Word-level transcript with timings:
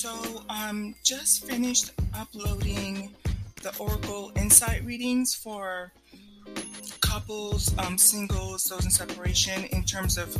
So, 0.00 0.44
um, 0.48 0.94
just 1.02 1.44
finished 1.44 1.90
uploading 2.14 3.16
the 3.64 3.76
Oracle 3.78 4.30
Insight 4.36 4.84
readings 4.84 5.34
for 5.34 5.92
couples, 7.00 7.76
um, 7.78 7.98
singles, 7.98 8.62
those 8.62 8.84
in 8.84 8.92
separation, 8.92 9.64
in 9.72 9.82
terms 9.82 10.16
of 10.16 10.36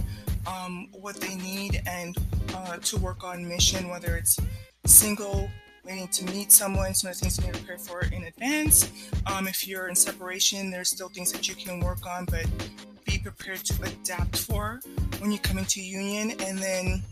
um, 0.46 0.86
what 0.92 1.16
they 1.16 1.34
need 1.34 1.82
and 1.88 2.16
uh, 2.55 2.77
to 2.77 2.98
work 2.98 3.24
on 3.24 3.48
mission, 3.48 3.88
whether 3.88 4.16
it's 4.16 4.38
single, 4.86 5.50
waiting 5.84 6.06
to 6.06 6.25
meet 6.27 6.52
someone, 6.52 6.95
some 6.95 7.11
of 7.11 7.16
the 7.16 7.22
things 7.22 7.36
you 7.38 7.46
need 7.46 7.54
to 7.54 7.59
prepare 7.59 7.79
for 7.79 8.02
in 8.14 8.22
advance. 8.22 8.88
Um, 9.27 9.48
if 9.48 9.66
you're 9.66 9.88
in 9.88 9.96
separation, 9.96 10.70
there's 10.70 10.90
still 10.90 11.09
things 11.09 11.32
that 11.32 11.48
you 11.48 11.56
can 11.56 11.80
work 11.80 12.06
on, 12.06 12.27
but 12.27 12.46
be 13.04 13.18
prepared 13.18 13.64
to 13.64 13.83
adapt 13.83 14.38
for 14.38 14.78
when 15.19 15.33
you 15.33 15.41
come 15.41 15.59
into 15.59 15.83
union. 15.83 16.30
And 16.47 16.59
then 16.59 17.02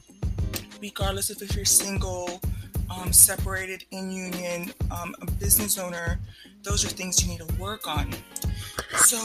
regardless 0.81 1.31
of 1.31 1.41
if 1.43 1.55
you're 1.55 1.65
single, 1.65 2.41
um, 2.91 3.13
separated 3.13 3.85
in 3.91 4.11
union, 4.11 4.73
um, 4.91 5.15
a 5.21 5.31
business 5.33 5.79
owner, 5.79 6.19
those 6.63 6.85
are 6.85 6.89
things 6.89 7.23
you 7.23 7.31
need 7.31 7.41
to 7.47 7.55
work 7.57 7.87
on. 7.87 8.13
So 8.97 9.17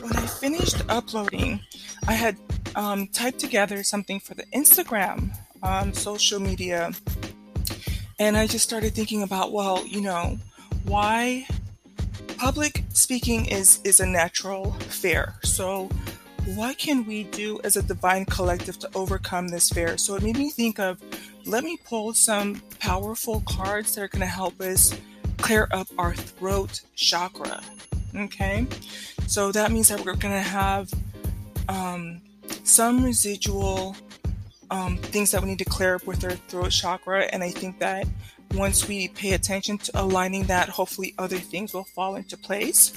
when 0.00 0.16
I 0.16 0.26
finished 0.26 0.82
uploading, 0.88 1.60
I 2.08 2.12
had 2.12 2.36
um, 2.74 3.06
typed 3.08 3.38
together 3.38 3.82
something 3.82 4.20
for 4.20 4.34
the 4.34 4.44
Instagram 4.54 5.36
um, 5.62 5.92
social 5.92 6.40
media, 6.40 6.92
and 8.18 8.36
I 8.36 8.46
just 8.46 8.64
started 8.64 8.94
thinking 8.94 9.22
about, 9.22 9.52
well, 9.52 9.86
you 9.86 10.00
know, 10.00 10.38
why 10.84 11.46
public 12.36 12.82
speaking 12.92 13.46
is 13.46 13.80
is 13.84 14.00
a 14.00 14.06
natural 14.06 14.72
fear. 14.88 15.34
So 15.44 15.88
what 16.46 16.76
can 16.76 17.06
we 17.06 17.24
do 17.24 17.60
as 17.62 17.76
a 17.76 17.82
divine 17.82 18.24
collective 18.24 18.78
to 18.80 18.90
overcome 18.94 19.48
this 19.48 19.70
fear? 19.70 19.96
So 19.96 20.16
it 20.16 20.22
made 20.22 20.36
me 20.36 20.50
think 20.50 20.78
of 20.78 21.00
let 21.44 21.64
me 21.64 21.78
pull 21.84 22.14
some 22.14 22.62
powerful 22.78 23.42
cards 23.48 23.94
that 23.94 24.02
are 24.02 24.08
going 24.08 24.20
to 24.20 24.26
help 24.26 24.60
us 24.60 24.98
clear 25.38 25.68
up 25.72 25.88
our 25.98 26.14
throat 26.14 26.80
chakra. 26.94 27.62
Okay, 28.14 28.66
so 29.26 29.52
that 29.52 29.72
means 29.72 29.88
that 29.88 30.04
we're 30.04 30.14
going 30.16 30.34
to 30.34 30.40
have 30.40 30.92
um, 31.68 32.20
some 32.64 33.04
residual 33.04 33.96
um, 34.70 34.98
things 34.98 35.30
that 35.30 35.42
we 35.42 35.48
need 35.48 35.58
to 35.58 35.64
clear 35.64 35.94
up 35.94 36.06
with 36.06 36.22
our 36.24 36.32
throat 36.32 36.70
chakra, 36.70 37.22
and 37.32 37.42
I 37.42 37.50
think 37.50 37.78
that 37.78 38.06
once 38.54 38.86
we 38.86 39.08
pay 39.08 39.32
attention 39.32 39.78
to 39.78 39.92
aligning 39.94 40.44
that, 40.44 40.68
hopefully 40.68 41.14
other 41.18 41.38
things 41.38 41.72
will 41.72 41.84
fall 41.84 42.16
into 42.16 42.36
place. 42.36 42.92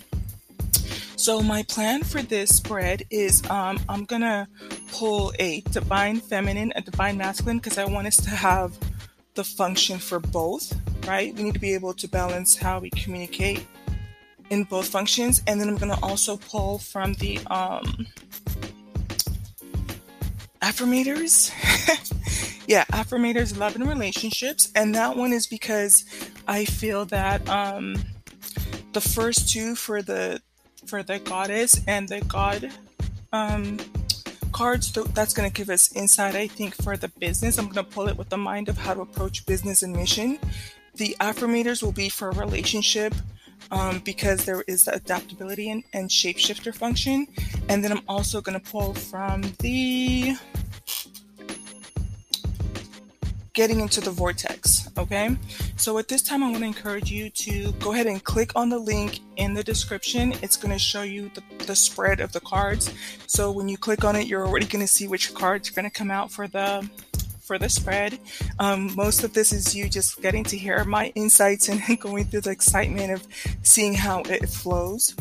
So 1.18 1.42
my 1.42 1.64
plan 1.64 2.04
for 2.04 2.22
this 2.22 2.58
spread 2.58 3.04
is 3.10 3.42
um, 3.50 3.80
I'm 3.88 4.04
gonna 4.06 4.48
pull 4.92 5.34
a 5.40 5.62
divine 5.72 6.20
feminine, 6.20 6.74
a 6.76 6.82
divine 6.82 7.18
masculine, 7.18 7.58
because 7.58 7.78
I 7.78 7.86
want 7.86 8.08
us 8.08 8.18
to 8.18 8.30
have 8.30 8.78
the 9.34 9.44
function 9.44 9.98
for 9.98 10.20
both, 10.20 10.74
right? 11.08 11.34
We 11.34 11.44
need 11.44 11.54
to 11.54 11.60
be 11.60 11.74
able 11.74 11.94
to 11.94 12.08
balance 12.08 12.58
how 12.58 12.80
we 12.80 12.90
communicate 12.90 13.66
in 14.50 14.66
both 14.66 14.88
functions. 14.88 15.42
And 15.48 15.60
then 15.60 15.70
I'm 15.70 15.78
gonna 15.78 16.00
also 16.04 16.38
pull 16.38 16.80
from 16.80 17.14
the 17.14 17.40
um, 17.48 18.08
affirmators. 20.62 21.52
yeah, 22.68 22.84
affirmators, 22.92 23.58
love 23.58 23.76
and 23.76 23.88
relationships. 23.88 24.70
And 24.76 24.94
that 24.96 25.16
one 25.16 25.32
is 25.32 25.48
because 25.48 26.04
I 26.46 26.66
feel 26.66 27.06
that 27.06 27.48
um, 27.48 27.96
the 28.92 29.02
first 29.02 29.50
two 29.50 29.76
for 29.76 30.02
the 30.02 30.42
for 30.88 31.04
the 31.04 31.20
goddess 31.20 31.82
and 31.88 32.08
the 32.08 32.22
god 32.22 32.72
um, 33.34 33.80
cards. 34.52 34.92
That's 34.92 35.34
going 35.34 35.50
to 35.50 35.54
give 35.54 35.70
us 35.70 35.94
insight, 35.96 36.36
I 36.36 36.48
think, 36.48 36.76
for 36.76 36.96
the 36.98 37.10
business. 37.20 37.58
I'm 37.58 37.66
going 37.66 37.86
to 37.86 37.92
pull 37.92 38.08
it 38.08 38.18
with 38.18 38.30
the 38.30 38.38
mind 38.38 38.70
of 38.70 38.78
how 38.78 38.94
to 38.94 39.02
approach 39.02 39.46
business 39.46 39.84
and 39.84 39.94
mission. 39.94 40.40
The 40.96 41.16
affirmators 41.20 41.84
will 41.84 41.92
be 41.92 42.10
for 42.10 42.32
relationship 42.32 43.14
um, 43.72 44.00
because 44.00 44.46
there 44.46 44.64
is 44.68 44.86
the 44.86 44.96
adaptability 44.96 45.70
and, 45.70 45.84
and 45.94 46.10
shapeshifter 46.10 46.74
function. 46.74 47.28
And 47.68 47.84
then 47.84 47.92
I'm 47.92 48.04
also 48.08 48.42
going 48.42 48.60
to 48.60 48.72
pull 48.72 48.94
from 48.94 49.42
the 49.60 50.36
getting 53.56 53.80
into 53.80 54.02
the 54.02 54.12
vortex. 54.12 54.88
Okay. 54.98 55.36
So 55.78 55.98
at 55.98 56.08
this 56.08 56.22
time, 56.22 56.44
I 56.44 56.52
want 56.52 56.60
to 56.60 56.68
encourage 56.68 57.10
you 57.10 57.32
to 57.32 57.72
go 57.74 57.94
ahead 57.94 58.06
and 58.06 58.24
click 58.24 58.52
on 58.56 58.70
the 58.70 58.78
link 58.78 59.22
in 59.38 59.56
the 59.56 59.64
description. 59.64 60.34
It's 60.44 60.58
going 60.58 60.72
to 60.74 60.78
show 60.78 61.02
you 61.02 61.32
the, 61.34 61.66
the 61.66 61.76
spread 61.76 62.20
of 62.20 62.34
the 62.34 62.42
cards. 62.42 62.94
So 63.26 63.52
when 63.52 63.68
you 63.68 63.78
click 63.78 64.04
on 64.04 64.16
it, 64.16 64.28
you're 64.28 64.46
already 64.46 64.68
going 64.68 64.86
to 64.86 64.88
see 64.88 65.08
which 65.08 65.34
cards 65.34 65.70
are 65.70 65.74
going 65.74 65.90
to 65.90 65.92
come 65.92 66.12
out 66.12 66.32
for 66.32 66.48
the 66.48 66.88
for 67.42 67.60
the 67.60 67.70
spread. 67.70 68.20
Um, 68.58 68.94
most 68.96 69.24
of 69.24 69.34
this 69.34 69.54
is 69.54 69.76
you 69.76 69.88
just 69.88 70.20
getting 70.20 70.44
to 70.46 70.58
hear 70.58 70.84
my 70.84 71.12
insights 71.14 71.70
and 71.70 71.80
going 72.00 72.26
through 72.26 72.42
the 72.42 72.50
excitement 72.50 73.12
of 73.12 73.28
seeing 73.62 73.94
how 73.94 74.22
it 74.22 74.50
flows. 74.50 75.16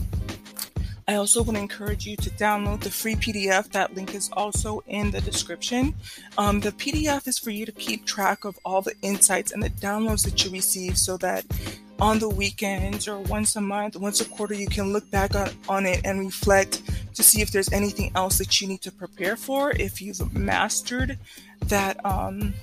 I 1.07 1.17
also 1.17 1.43
want 1.43 1.57
to 1.57 1.63
encourage 1.63 2.07
you 2.07 2.17
to 2.17 2.31
download 2.31 2.81
the 2.81 2.91
free 2.91 3.15
PDF. 3.15 3.71
That 3.73 3.95
link 3.95 4.15
is 4.15 4.31
also 4.33 4.83
in 4.87 5.11
the 5.11 5.21
description. 5.21 5.95
Um, 6.39 6.61
the 6.61 6.73
PDF 6.73 7.29
is 7.29 7.39
for 7.39 7.51
you 7.51 7.67
to 7.67 7.73
keep 7.73 8.07
track 8.07 8.45
of 8.45 8.59
all 8.65 8.81
the 8.81 8.95
insights 9.03 9.53
and 9.53 9.63
the 9.63 9.71
downloads 9.71 10.25
that 10.25 10.45
you 10.45 10.51
receive 10.51 10.97
so 10.97 11.17
that 11.19 11.45
on 12.01 12.19
the 12.19 12.29
weekends 12.29 13.07
or 13.07 13.19
once 13.19 13.55
a 13.57 13.61
month, 13.61 13.97
once 13.97 14.21
a 14.21 14.25
quarter, 14.25 14.55
you 14.55 14.67
can 14.67 14.93
look 14.93 15.09
back 15.11 15.35
on, 15.35 15.51
on 15.69 15.87
it 15.87 16.01
and 16.05 16.21
reflect 16.21 16.83
to 17.15 17.23
see 17.23 17.43
if 17.43 17.51
there's 17.51 17.73
anything 17.73 18.11
else 18.15 18.39
that 18.39 18.61
you 18.61 18.67
need 18.67 18.81
to 18.83 18.91
prepare 18.91 19.37
for, 19.37 19.73
if 19.73 20.01
you've 20.01 20.35
mastered 20.35 21.19
that. 21.67 22.05
Um, 22.05 22.55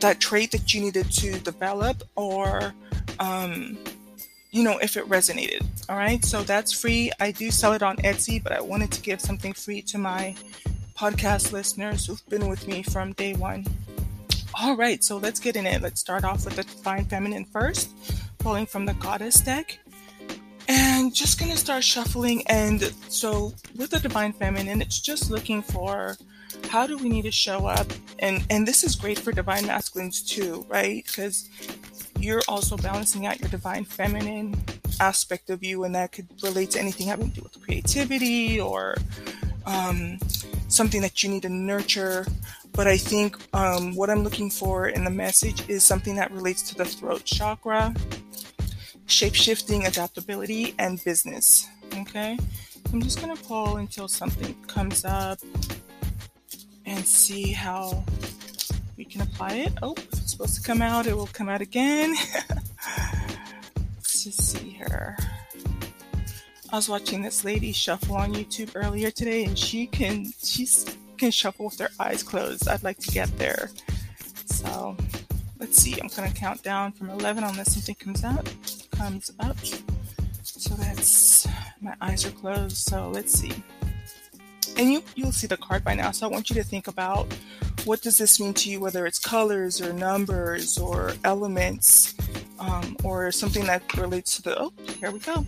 that 0.00 0.18
trait 0.18 0.50
that 0.52 0.72
you 0.72 0.80
needed 0.80 1.10
to 1.12 1.38
develop 1.40 2.02
or 2.16 2.74
um, 3.18 3.76
you 4.50 4.62
know, 4.62 4.78
if 4.78 4.96
it 4.96 5.08
resonated. 5.08 5.64
All 5.88 5.96
right. 5.96 6.24
So 6.24 6.42
that's 6.42 6.72
free. 6.72 7.10
I 7.20 7.30
do 7.30 7.50
sell 7.50 7.72
it 7.72 7.82
on 7.82 7.96
Etsy, 7.98 8.42
but 8.42 8.52
I 8.52 8.60
wanted 8.60 8.90
to 8.92 9.00
give 9.00 9.20
something 9.20 9.52
free 9.52 9.82
to 9.82 9.98
my 9.98 10.34
podcast 10.96 11.52
listeners 11.52 12.06
who've 12.06 12.26
been 12.28 12.48
with 12.48 12.66
me 12.66 12.82
from 12.82 13.12
day 13.12 13.34
one. 13.34 13.66
All 14.60 14.76
right. 14.76 15.02
So 15.02 15.16
let's 15.16 15.40
get 15.40 15.56
in 15.56 15.66
it. 15.66 15.82
Let's 15.82 16.00
start 16.00 16.24
off 16.24 16.44
with 16.44 16.56
the 16.56 16.64
Divine 16.64 17.04
Feminine 17.04 17.44
first, 17.44 17.90
pulling 18.38 18.66
from 18.66 18.86
the 18.86 18.94
Goddess 18.94 19.40
deck. 19.40 19.78
And 20.68 21.14
just 21.14 21.38
going 21.38 21.50
to 21.50 21.56
start 21.56 21.82
shuffling. 21.82 22.42
And 22.46 22.82
so 23.08 23.54
with 23.76 23.90
the 23.90 23.98
Divine 23.98 24.32
Feminine, 24.32 24.82
it's 24.82 25.00
just 25.00 25.30
looking 25.30 25.62
for 25.62 26.16
how 26.68 26.86
do 26.86 26.96
we 26.96 27.08
need 27.08 27.22
to 27.22 27.30
show 27.30 27.66
up 27.66 27.86
and 28.18 28.44
and 28.50 28.66
this 28.66 28.84
is 28.84 28.94
great 28.94 29.18
for 29.18 29.32
divine 29.32 29.66
masculines 29.66 30.22
too 30.22 30.64
right 30.68 31.04
because 31.06 31.48
you're 32.22 32.42
also 32.48 32.76
balancing 32.76 33.26
out 33.26 33.40
your 33.40 33.48
divine 33.48 33.84
feminine 33.84 34.54
aspect 35.00 35.50
of 35.50 35.62
you, 35.64 35.84
and 35.84 35.94
that 35.94 36.12
could 36.12 36.28
relate 36.42 36.70
to 36.72 36.78
anything 36.78 37.06
having 37.06 37.30
to 37.30 37.36
do 37.36 37.42
with 37.42 37.60
creativity 37.62 38.60
or 38.60 38.96
um, 39.66 40.18
something 40.68 41.00
that 41.00 41.22
you 41.22 41.30
need 41.30 41.42
to 41.42 41.48
nurture. 41.48 42.26
But 42.72 42.86
I 42.86 42.96
think 42.96 43.36
um, 43.54 43.94
what 43.94 44.10
I'm 44.10 44.22
looking 44.22 44.50
for 44.50 44.88
in 44.88 45.04
the 45.04 45.10
message 45.10 45.68
is 45.68 45.82
something 45.82 46.16
that 46.16 46.30
relates 46.30 46.62
to 46.70 46.74
the 46.74 46.84
throat 46.84 47.24
chakra, 47.24 47.94
shape 49.06 49.34
shifting, 49.34 49.86
adaptability, 49.86 50.74
and 50.78 51.02
business. 51.04 51.68
Okay, 51.94 52.38
I'm 52.92 53.02
just 53.02 53.20
gonna 53.20 53.36
pull 53.36 53.78
until 53.78 54.08
something 54.08 54.54
comes 54.66 55.04
up 55.04 55.38
and 56.86 57.04
see 57.04 57.52
how 57.52 58.04
we 59.00 59.06
can 59.06 59.22
apply 59.22 59.52
it. 59.52 59.72
Oh, 59.80 59.94
it's 59.96 60.30
supposed 60.30 60.56
to 60.56 60.60
come 60.60 60.82
out, 60.82 61.06
it 61.06 61.16
will 61.16 61.26
come 61.28 61.48
out 61.48 61.62
again. 61.62 62.14
Let's 63.96 64.24
just 64.24 64.42
see 64.42 64.68
here. 64.68 65.16
I 66.70 66.76
was 66.76 66.86
watching 66.86 67.22
this 67.22 67.42
lady 67.42 67.72
shuffle 67.72 68.16
on 68.16 68.34
YouTube 68.34 68.72
earlier 68.74 69.10
today, 69.10 69.44
and 69.44 69.58
she 69.58 69.86
can 69.86 70.30
she 70.42 70.68
can 71.16 71.30
shuffle 71.30 71.64
with 71.64 71.78
her 71.78 71.88
eyes 71.98 72.22
closed. 72.22 72.68
I'd 72.68 72.82
like 72.82 72.98
to 72.98 73.10
get 73.10 73.34
there. 73.38 73.70
So 74.44 74.94
let's 75.58 75.78
see. 75.78 75.98
I'm 75.98 76.08
gonna 76.08 76.30
count 76.30 76.62
down 76.62 76.92
from 76.92 77.08
11 77.08 77.42
unless 77.42 77.72
something 77.72 77.94
comes 77.94 78.22
out. 78.22 78.54
Comes 78.92 79.32
up. 79.40 79.56
So 80.42 80.74
that's 80.74 81.48
my 81.80 81.94
eyes 82.02 82.26
are 82.26 82.32
closed. 82.32 82.76
So 82.76 83.08
let's 83.08 83.32
see. 83.32 83.64
And 84.76 84.92
you 84.92 85.02
you'll 85.14 85.32
see 85.32 85.46
the 85.46 85.56
card 85.56 85.84
by 85.84 85.94
now. 85.94 86.10
So 86.10 86.26
I 86.26 86.30
want 86.30 86.50
you 86.50 86.56
to 86.56 86.64
think 86.64 86.86
about 86.86 87.34
what 87.84 88.02
does 88.02 88.18
this 88.18 88.40
mean 88.40 88.54
to 88.54 88.70
you, 88.70 88.80
whether 88.80 89.06
it's 89.06 89.18
colors 89.18 89.80
or 89.80 89.92
numbers 89.92 90.78
or 90.78 91.12
elements 91.24 92.14
um, 92.58 92.96
or 93.04 93.32
something 93.32 93.64
that 93.66 93.94
relates 93.96 94.36
to 94.36 94.42
the. 94.42 94.60
Oh, 94.60 94.72
here 94.98 95.10
we 95.10 95.18
go. 95.18 95.44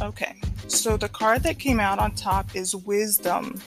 Okay, 0.00 0.40
so 0.68 0.96
the 0.96 1.08
card 1.08 1.42
that 1.42 1.58
came 1.58 1.78
out 1.78 1.98
on 1.98 2.12
top 2.12 2.56
is 2.56 2.74
Wisdom. 2.74 3.60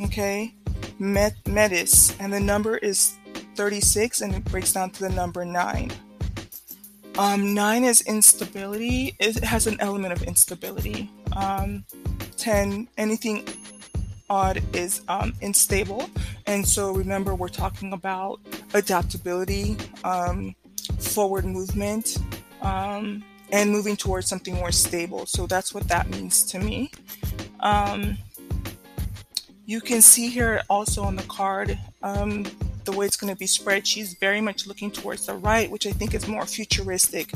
Okay, 0.00 0.54
Met- 0.98 1.46
Metis, 1.46 2.18
and 2.18 2.32
the 2.32 2.40
number 2.40 2.78
is 2.78 3.16
36 3.54 4.20
and 4.20 4.34
it 4.34 4.44
breaks 4.46 4.72
down 4.72 4.90
to 4.90 5.00
the 5.00 5.10
number 5.10 5.44
9. 5.44 5.92
Um, 7.18 7.54
9 7.54 7.84
is 7.84 8.02
instability, 8.02 9.16
it 9.18 9.42
has 9.42 9.66
an 9.66 9.78
element 9.80 10.12
of 10.12 10.22
instability. 10.22 11.10
Um, 11.34 11.84
10, 12.36 12.88
anything 12.98 13.46
odd 14.28 14.62
is 14.74 15.02
um, 15.08 15.32
unstable. 15.42 16.08
And 16.46 16.66
so 16.66 16.92
remember, 16.92 17.34
we're 17.34 17.48
talking 17.48 17.92
about 17.92 18.40
adaptability, 18.74 19.76
um, 20.04 20.54
forward 20.98 21.44
movement, 21.44 22.18
um, 22.62 23.24
and 23.52 23.70
moving 23.70 23.96
towards 23.96 24.26
something 24.26 24.54
more 24.54 24.72
stable. 24.72 25.26
So 25.26 25.46
that's 25.46 25.72
what 25.72 25.88
that 25.88 26.08
means 26.10 26.44
to 26.46 26.58
me. 26.58 26.90
Um, 27.60 28.18
you 29.64 29.80
can 29.80 30.00
see 30.00 30.28
here 30.28 30.62
also 30.70 31.02
on 31.02 31.16
the 31.16 31.24
card 31.24 31.78
um, 32.02 32.46
the 32.84 32.92
way 32.92 33.04
it's 33.04 33.16
going 33.16 33.32
to 33.32 33.38
be 33.38 33.46
spread. 33.46 33.86
She's 33.86 34.14
very 34.14 34.40
much 34.40 34.66
looking 34.66 34.90
towards 34.90 35.26
the 35.26 35.34
right, 35.34 35.70
which 35.70 35.86
I 35.86 35.90
think 35.90 36.14
is 36.14 36.28
more 36.28 36.46
futuristic. 36.46 37.32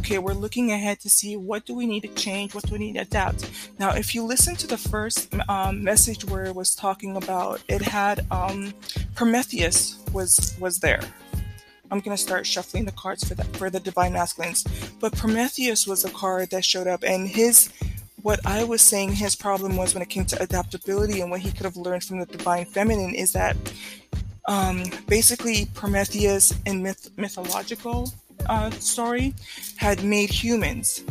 Okay, 0.00 0.16
we're 0.16 0.32
looking 0.32 0.72
ahead 0.72 0.98
to 1.00 1.10
see 1.10 1.36
what 1.36 1.66
do 1.66 1.74
we 1.74 1.84
need 1.84 2.00
to 2.00 2.08
change, 2.14 2.54
what 2.54 2.64
do 2.64 2.72
we 2.72 2.78
need 2.78 2.94
to 2.94 3.00
adapt. 3.00 3.50
Now, 3.78 3.90
if 3.90 4.14
you 4.14 4.24
listen 4.24 4.56
to 4.56 4.66
the 4.66 4.78
first 4.78 5.28
um, 5.46 5.84
message 5.84 6.24
where 6.24 6.46
it 6.46 6.54
was 6.54 6.74
talking 6.74 7.18
about, 7.18 7.62
it 7.68 7.82
had 7.82 8.24
um, 8.30 8.72
Prometheus 9.14 10.02
was 10.10 10.56
was 10.58 10.78
there. 10.78 11.02
I'm 11.90 12.00
gonna 12.00 12.16
start 12.16 12.46
shuffling 12.46 12.86
the 12.86 12.92
cards 12.92 13.28
for 13.28 13.34
that 13.34 13.54
for 13.58 13.68
the 13.68 13.78
divine 13.78 14.14
masculines. 14.14 14.64
But 15.00 15.14
Prometheus 15.14 15.86
was 15.86 16.02
a 16.06 16.10
card 16.10 16.48
that 16.50 16.64
showed 16.64 16.86
up, 16.86 17.04
and 17.04 17.28
his 17.28 17.68
what 18.22 18.40
I 18.46 18.64
was 18.64 18.80
saying 18.80 19.12
his 19.12 19.36
problem 19.36 19.76
was 19.76 19.92
when 19.92 20.02
it 20.02 20.08
came 20.08 20.24
to 20.24 20.42
adaptability 20.42 21.20
and 21.20 21.30
what 21.30 21.40
he 21.40 21.52
could 21.52 21.66
have 21.66 21.76
learned 21.76 22.04
from 22.04 22.20
the 22.20 22.26
divine 22.26 22.64
feminine 22.64 23.14
is 23.14 23.32
that 23.32 23.54
um, 24.46 24.82
basically 25.06 25.66
Prometheus 25.74 26.54
in 26.64 26.82
myth- 26.82 27.10
mythological 27.18 28.10
uh, 28.48 28.70
story 28.70 29.34
had 29.76 30.04
made 30.04 30.30
humans. 30.30 31.04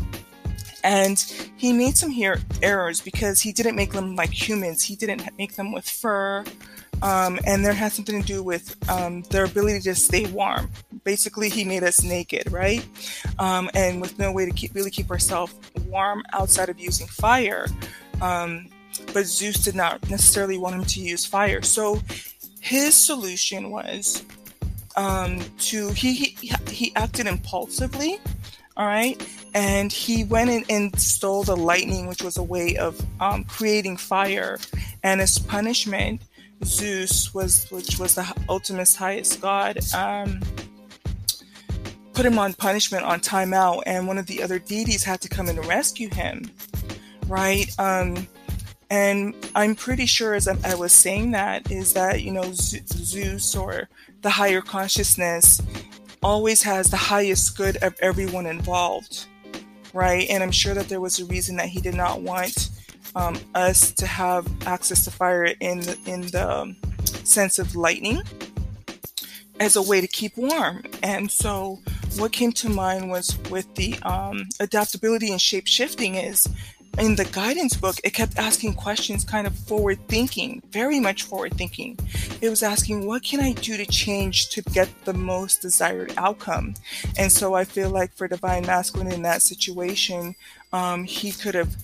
And 0.83 1.19
he 1.57 1.73
made 1.73 1.97
some 1.97 2.09
here 2.09 2.39
errors 2.61 3.01
because 3.01 3.41
he 3.41 3.51
didn't 3.51 3.75
make 3.75 3.91
them 3.91 4.15
like 4.15 4.31
humans. 4.31 4.83
He 4.83 4.95
didn't 4.95 5.29
make 5.37 5.55
them 5.55 5.73
with 5.73 5.87
fur, 5.87 6.45
um, 7.01 7.39
and 7.45 7.63
there 7.63 7.73
has 7.73 7.93
something 7.93 8.21
to 8.21 8.27
do 8.27 8.43
with 8.43 8.75
um, 8.89 9.21
their 9.23 9.45
ability 9.45 9.81
to 9.81 9.95
stay 9.95 10.25
warm. 10.31 10.69
Basically, 11.03 11.49
he 11.49 11.63
made 11.63 11.83
us 11.83 12.03
naked, 12.03 12.51
right? 12.51 12.85
Um, 13.39 13.69
and 13.73 14.01
with 14.01 14.19
no 14.19 14.31
way 14.31 14.45
to 14.45 14.51
keep 14.51 14.75
really 14.75 14.91
keep 14.91 15.09
ourselves 15.09 15.53
warm 15.87 16.23
outside 16.33 16.69
of 16.69 16.79
using 16.79 17.07
fire. 17.07 17.67
Um, 18.21 18.67
but 19.13 19.25
Zeus 19.25 19.63
did 19.63 19.75
not 19.75 20.09
necessarily 20.09 20.57
want 20.57 20.75
him 20.75 20.83
to 20.83 21.01
use 21.01 21.25
fire, 21.25 21.61
so 21.61 22.01
his 22.59 22.95
solution 22.95 23.71
was 23.71 24.25
um, 24.97 25.39
to 25.59 25.89
he, 25.91 26.13
he 26.13 26.28
he 26.41 26.93
acted 26.95 27.27
impulsively, 27.27 28.19
all 28.77 28.85
right, 28.85 29.21
and 29.53 29.91
he 29.91 30.23
went 30.23 30.49
in 30.49 30.63
and 30.69 30.99
stole 30.99 31.43
the 31.43 31.57
lightning, 31.57 32.07
which 32.07 32.21
was 32.21 32.37
a 32.37 32.43
way 32.43 32.77
of 32.77 32.99
um, 33.19 33.43
creating 33.43 33.97
fire, 33.97 34.57
and 35.03 35.21
as 35.21 35.37
punishment, 35.37 36.21
Zeus 36.63 37.33
was 37.33 37.69
which 37.69 37.99
was 37.99 38.15
the 38.15 38.33
ultimate 38.47 38.93
highest 38.93 39.41
god. 39.41 39.79
Um, 39.93 40.41
put 42.13 42.25
him 42.25 42.37
on 42.37 42.53
punishment 42.53 43.05
on 43.05 43.19
timeout, 43.21 43.83
and 43.85 44.07
one 44.07 44.17
of 44.17 44.27
the 44.27 44.43
other 44.43 44.59
deities 44.59 45.03
had 45.03 45.21
to 45.21 45.29
come 45.29 45.47
and 45.47 45.65
rescue 45.65 46.09
him, 46.09 46.51
right? 47.27 47.67
Um, 47.79 48.27
and 48.89 49.35
I'm 49.55 49.75
pretty 49.75 50.05
sure, 50.05 50.33
as 50.33 50.47
I 50.47 50.75
was 50.75 50.91
saying 50.91 51.31
that, 51.31 51.71
is 51.71 51.93
that 51.93 52.21
you 52.21 52.31
know 52.31 52.51
Zeus 52.53 53.55
or 53.55 53.87
the 54.21 54.29
higher 54.29 54.61
consciousness 54.61 55.61
always 56.21 56.63
has 56.63 56.89
the 56.89 56.97
highest 56.97 57.57
good 57.57 57.77
of 57.77 57.95
everyone 58.01 58.45
involved, 58.45 59.25
right? 59.93 60.27
And 60.29 60.43
I'm 60.43 60.51
sure 60.51 60.73
that 60.73 60.89
there 60.89 61.01
was 61.01 61.19
a 61.19 61.25
reason 61.25 61.55
that 61.57 61.67
he 61.67 61.81
did 61.81 61.95
not 61.95 62.21
want 62.21 62.69
um, 63.15 63.39
us 63.55 63.91
to 63.93 64.05
have 64.05 64.47
access 64.67 65.03
to 65.05 65.11
fire 65.11 65.45
in 65.45 65.81
the, 65.81 65.97
in 66.05 66.21
the 66.21 66.75
sense 67.23 67.59
of 67.59 67.75
lightning 67.75 68.21
as 69.59 69.75
a 69.75 69.81
way 69.81 70.01
to 70.01 70.07
keep 70.07 70.37
warm. 70.37 70.83
And 71.03 71.29
so, 71.29 71.79
what 72.17 72.31
came 72.31 72.51
to 72.53 72.69
mind 72.69 73.09
was 73.09 73.37
with 73.49 73.73
the 73.75 73.97
um, 73.99 74.47
adaptability 74.59 75.31
and 75.31 75.39
shape 75.39 75.67
shifting 75.67 76.15
is 76.15 76.47
in 76.99 77.15
the 77.15 77.25
guidance 77.25 77.75
book, 77.75 77.95
it 78.03 78.13
kept 78.13 78.37
asking 78.37 78.73
questions 78.73 79.23
kind 79.23 79.47
of 79.47 79.55
forward 79.55 79.99
thinking, 80.07 80.61
very 80.71 80.99
much 80.99 81.23
forward 81.23 81.53
thinking. 81.55 81.97
It 82.41 82.49
was 82.49 82.61
asking, 82.61 83.05
what 83.05 83.23
can 83.23 83.39
I 83.39 83.53
do 83.53 83.77
to 83.77 83.85
change 83.85 84.49
to 84.49 84.61
get 84.61 84.89
the 85.05 85.13
most 85.13 85.61
desired 85.61 86.13
outcome? 86.17 86.75
And 87.17 87.31
so 87.31 87.53
I 87.53 87.63
feel 87.63 87.89
like 87.89 88.13
for 88.13 88.27
Divine 88.27 88.65
Masculine 88.65 89.11
in 89.11 89.21
that 89.23 89.41
situation, 89.41 90.35
um, 90.73 91.05
he 91.05 91.31
could 91.31 91.55
have 91.55 91.75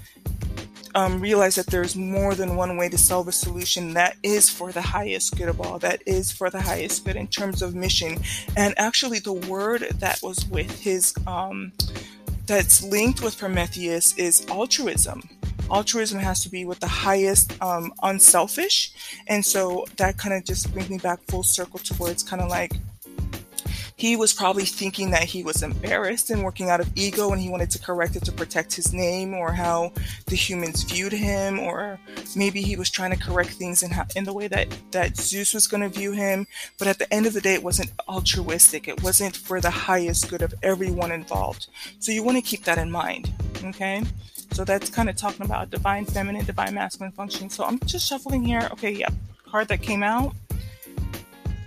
um, 0.96 1.20
realized 1.20 1.58
that 1.58 1.68
there's 1.68 1.96
more 1.96 2.36
than 2.36 2.56
one 2.56 2.78
way 2.78 2.88
to 2.88 2.98
solve 2.98 3.28
a 3.28 3.32
solution 3.32 3.94
that 3.94 4.16
is 4.24 4.50
for 4.50 4.72
the 4.72 4.82
highest 4.82 5.38
good 5.38 5.50
of 5.50 5.60
all, 5.60 5.78
that 5.80 6.02
is 6.06 6.32
for 6.32 6.50
the 6.50 6.62
highest 6.62 7.06
good 7.06 7.18
in 7.18 7.28
terms 7.28 7.62
of 7.62 7.76
mission. 7.76 8.18
And 8.56 8.74
actually, 8.78 9.20
the 9.20 9.34
word 9.34 9.82
that 10.00 10.22
was 10.24 10.48
with 10.48 10.80
his 10.80 11.14
um, 11.28 11.74
that's 12.46 12.84
linked 12.84 13.22
with 13.22 13.38
Prometheus 13.38 14.18
is 14.18 14.46
altruism. 14.50 15.28
Altruism 15.72 16.20
has 16.20 16.44
to 16.44 16.50
be 16.50 16.66
with 16.66 16.80
the 16.80 16.88
highest 16.88 17.60
um, 17.62 17.92
unselfish. 18.04 18.94
And 19.28 19.44
so 19.44 19.86
that 19.98 20.18
kind 20.18 20.34
of 20.34 20.46
just 20.46 20.72
brings 20.72 20.90
me 20.90 20.98
back 21.00 21.20
full 21.28 21.44
circle 21.44 21.80
towards 21.80 22.22
kind 22.22 22.42
of 22.42 22.50
like 22.50 22.74
he 23.98 24.16
was 24.16 24.34
probably 24.34 24.66
thinking 24.66 25.12
that 25.12 25.24
he 25.24 25.44
was 25.44 25.64
embarrassed 25.64 26.30
and 26.30 26.44
working 26.44 26.70
out 26.70 26.82
of 26.82 26.92
ego 26.96 27.32
and 27.32 27.42
he 27.42 27.50
wanted 27.50 27.70
to 27.72 27.80
correct 27.80 28.16
it 28.16 28.26
to 28.26 28.32
protect 28.32 28.76
his 28.76 28.94
name 28.94 29.34
or 29.34 29.52
how 29.52 29.92
the 30.28 30.36
humans 30.36 30.84
viewed 30.84 31.14
him 31.14 31.60
or 31.60 32.00
maybe 32.36 32.62
he 32.62 32.76
was 32.76 32.90
trying 32.90 33.12
to 33.12 33.18
correct 33.18 33.52
things 33.52 33.84
in, 33.84 33.92
how, 33.92 34.06
in 34.16 34.26
the 34.26 34.34
way 34.34 34.48
that, 34.48 34.68
that 34.92 35.16
zeus 35.16 35.54
was 35.54 35.68
going 35.68 35.82
to 35.82 35.90
view 35.90 36.12
him. 36.12 36.46
But 36.78 36.88
at 36.90 37.00
the 37.00 37.12
end 37.14 37.26
of 37.26 37.34
the 37.34 37.42
day 37.42 37.54
it 37.54 37.64
wasn't 37.64 37.92
altruistic. 38.10 38.88
It 38.88 39.02
wasn't 39.02 39.38
for 39.38 39.62
the 39.62 39.70
highest 39.70 40.30
good 40.30 40.42
of 40.42 40.54
everyone 40.62 41.12
involved. 41.12 41.68
So 42.00 42.12
you 42.12 42.24
want 42.24 42.38
to 42.38 42.42
keep 42.42 42.66
that 42.66 42.78
in 42.78 42.92
mind 42.92 43.32
okay? 43.64 44.04
So 44.52 44.64
that's 44.64 44.90
kind 44.90 45.10
of 45.10 45.16
talking 45.16 45.46
about 45.46 45.70
divine 45.70 46.06
feminine 46.06 46.46
divine 46.46 46.74
masculine 46.74 47.12
function 47.12 47.50
so 47.50 47.64
i'm 47.64 47.80
just 47.80 48.08
shuffling 48.08 48.44
here. 48.44 48.68
Okay 48.72 48.92
yeah 48.92 49.10
card 49.50 49.68
that 49.70 49.82
came 49.82 50.04
out 50.04 50.34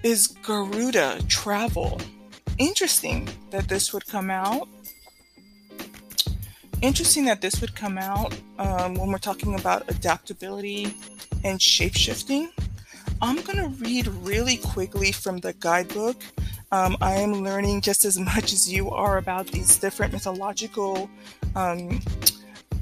is 0.03 0.29
Garuda 0.43 1.21
Travel 1.29 2.01
interesting 2.59 3.29
that 3.51 3.69
this 3.69 3.93
would 3.93 4.07
come 4.07 4.31
out. 4.31 4.69
Interesting 6.83 7.25
that 7.25 7.41
this 7.41 7.61
would 7.61 7.75
come 7.75 7.99
out 7.99 8.39
um, 8.59 8.95
when 8.95 9.11
we're 9.11 9.19
talking 9.19 9.59
about 9.59 9.89
adaptability 9.91 10.95
and 11.45 11.61
shape 11.61 11.97
shifting. 11.97 12.51
I'm 13.21 13.37
going 13.43 13.59
to 13.59 13.69
read 13.85 14.07
really 14.07 14.59
quickly 14.59 15.11
from 15.11 15.39
the 15.39 15.53
guidebook. 15.55 16.23
Um, 16.71 16.97
I 17.01 17.15
am 17.15 17.33
learning 17.43 17.81
just 17.81 18.05
as 18.05 18.19
much 18.33 18.53
as 18.53 18.73
you 18.73 18.91
are 18.91 19.19
about 19.19 19.49
these 19.49 19.77
different 19.79 20.13
mythological 20.13 21.11
um, 21.57 22.01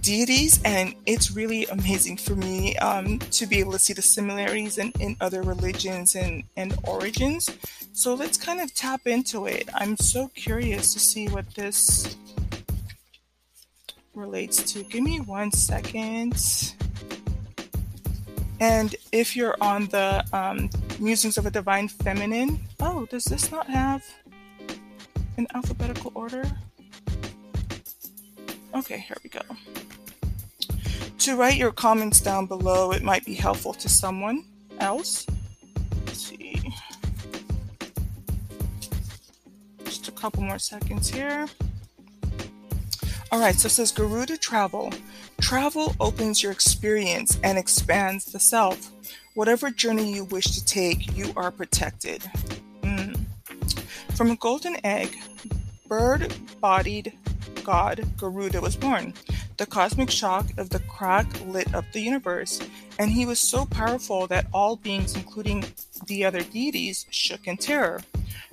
deities, 0.07 0.61
and 0.65 0.95
it's 1.05 1.33
really 1.33 1.67
amazing 1.67 2.17
for 2.17 2.37
me 2.37 2.77
um, 2.77 3.19
to 3.19 3.45
be 3.45 3.59
able 3.59 3.73
to 3.73 3.79
see 3.79 3.93
the 3.93 4.01
similarities 4.01 4.79
in, 4.79 4.93
in 5.01 5.17
other 5.21 5.43
religions 5.43 6.15
and, 6.15 6.45
and 6.57 6.79
origins. 6.85 7.51
So 7.93 8.15
let's 8.15 8.39
kind 8.39 8.61
of 8.61 8.73
tap 8.73 9.09
into 9.09 9.47
it. 9.47 9.69
I'm 9.75 9.97
so 9.97 10.29
curious 10.29 10.93
to 10.95 11.01
see 11.01 11.27
what 11.27 11.53
this 11.57 12.17
relates 14.15 14.73
to. 14.73 14.85
Give 14.85 15.03
me 15.03 15.19
one 15.19 15.51
second. 15.51 16.35
And 18.61 18.95
if 19.11 19.35
you're 19.35 19.57
on 19.61 19.87
the 19.87 20.25
um, 20.33 20.71
Musings 21.01 21.37
of 21.37 21.47
a 21.47 21.51
Divine 21.51 21.89
Feminine, 21.89 22.61
oh, 22.79 23.07
does 23.07 23.25
this 23.25 23.51
not 23.51 23.69
have 23.69 24.05
an 25.37 25.49
alphabetical 25.53 26.13
order? 26.15 26.45
Okay, 28.73 28.99
here 28.99 29.17
we 29.25 29.31
go. 29.31 29.41
To 31.27 31.35
write 31.35 31.57
your 31.57 31.73
comments 31.73 32.21
down 32.21 32.47
below, 32.47 32.93
it 32.93 33.03
might 33.03 33.25
be 33.25 33.35
helpful 33.35 33.75
to 33.75 33.89
someone 33.89 34.45
else. 34.79 35.27
Let's 36.07 36.25
see. 36.29 36.73
Just 39.83 40.07
a 40.07 40.13
couple 40.13 40.45
more 40.45 40.61
seconds 40.61 41.09
here. 41.09 41.49
All 43.33 43.41
right, 43.41 43.57
so 43.57 43.67
it 43.67 43.71
says 43.71 43.91
Garuda 43.91 44.37
Travel. 44.37 44.93
Travel 45.41 45.97
opens 45.99 46.45
your 46.45 46.53
experience 46.53 47.41
and 47.43 47.59
expands 47.59 48.27
the 48.27 48.39
self. 48.39 48.93
Whatever 49.35 49.71
journey 49.71 50.15
you 50.15 50.27
wish 50.27 50.45
to 50.53 50.65
take, 50.65 51.17
you 51.17 51.33
are 51.35 51.51
protected. 51.51 52.23
Mm. 52.83 53.19
From 54.15 54.31
a 54.31 54.37
golden 54.37 54.77
egg, 54.87 55.17
bird 55.89 56.33
bodied 56.61 57.19
god 57.65 58.07
Garuda 58.17 58.61
was 58.61 58.77
born. 58.77 59.13
The 59.57 59.67
cosmic 59.67 60.11
shock 60.11 60.47
of 60.59 60.71
the 60.71 60.81
crack 60.81 61.27
lit 61.47 61.75
up 61.75 61.85
the 61.93 62.01
universe, 62.01 62.61
and 62.99 63.11
he 63.11 63.25
was 63.25 63.41
so 63.41 63.65
powerful 63.65 64.27
that 64.27 64.47
all 64.53 64.77
beings, 64.77 65.15
including 65.15 65.65
the 66.07 66.25
other 66.25 66.43
deities, 66.43 67.07
shook 67.11 67.47
in 67.47 67.57
terror 67.57 68.01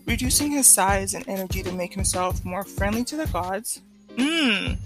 reducing 0.05 0.51
his 0.51 0.67
size 0.67 1.13
and 1.13 1.27
energy 1.27 1.63
to 1.63 1.72
make 1.72 1.93
himself 1.93 2.43
more 2.43 2.63
friendly 2.63 3.03
to 3.05 3.15
the 3.15 3.27
gods. 3.27 3.81
Mmm. 4.15 4.77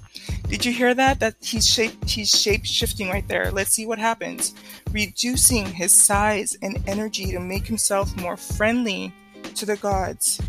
Did 0.47 0.65
you 0.65 0.71
hear 0.71 0.93
that? 0.93 1.19
That 1.19 1.35
he's 1.41 1.67
shape 1.67 2.05
he's 2.05 2.29
shape 2.29 2.65
shifting 2.65 3.09
right 3.09 3.27
there. 3.27 3.51
Let's 3.51 3.71
see 3.71 3.85
what 3.85 3.99
happens. 3.99 4.53
Reducing 4.91 5.65
his 5.65 5.91
size 5.91 6.57
and 6.61 6.81
energy 6.87 7.31
to 7.31 7.39
make 7.39 7.67
himself 7.67 8.15
more 8.17 8.37
friendly 8.37 9.13
to 9.55 9.65
the 9.65 9.75
gods. 9.75 10.39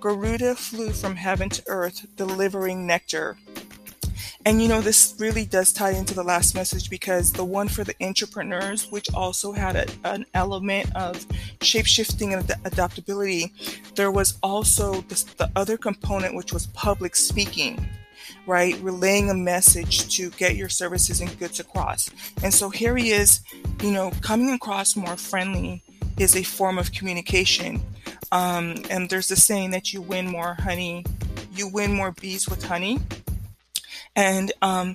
Garuda 0.00 0.54
flew 0.54 0.90
from 0.90 1.14
heaven 1.14 1.48
to 1.50 1.62
earth, 1.66 2.06
delivering 2.16 2.86
nectar. 2.86 3.36
And 4.44 4.60
you 4.60 4.68
know, 4.68 4.80
this 4.80 5.14
really 5.18 5.44
does 5.44 5.72
tie 5.72 5.92
into 5.92 6.14
the 6.14 6.22
last 6.24 6.54
message 6.54 6.90
because 6.90 7.32
the 7.32 7.44
one 7.44 7.68
for 7.68 7.84
the 7.84 7.94
entrepreneurs, 8.00 8.90
which 8.90 9.12
also 9.14 9.52
had 9.52 9.76
a, 9.76 9.86
an 10.04 10.26
element 10.34 10.94
of 10.96 11.24
shape 11.62 11.86
shifting 11.86 12.32
and 12.34 12.50
ad- 12.50 12.60
adaptability, 12.64 13.52
there 13.94 14.10
was 14.10 14.38
also 14.42 15.02
this, 15.02 15.22
the 15.22 15.50
other 15.54 15.76
component, 15.76 16.34
which 16.34 16.52
was 16.52 16.66
public 16.68 17.14
speaking 17.14 17.86
right? 18.46 18.76
Relaying 18.80 19.30
a 19.30 19.34
message 19.34 20.14
to 20.16 20.30
get 20.30 20.56
your 20.56 20.68
services 20.68 21.20
and 21.20 21.38
goods 21.38 21.60
across. 21.60 22.10
And 22.42 22.52
so 22.52 22.70
here 22.70 22.96
he 22.96 23.12
is, 23.12 23.40
you 23.82 23.92
know, 23.92 24.10
coming 24.20 24.50
across 24.50 24.96
more 24.96 25.16
friendly 25.16 25.82
is 26.18 26.36
a 26.36 26.42
form 26.42 26.78
of 26.78 26.92
communication. 26.92 27.82
Um, 28.30 28.76
and 28.90 29.08
there's 29.08 29.30
a 29.30 29.36
saying 29.36 29.70
that 29.72 29.92
you 29.92 30.00
win 30.00 30.26
more 30.26 30.54
honey, 30.54 31.04
you 31.52 31.68
win 31.68 31.92
more 31.92 32.12
bees 32.12 32.48
with 32.48 32.64
honey. 32.64 32.98
And 34.14 34.52
um, 34.60 34.94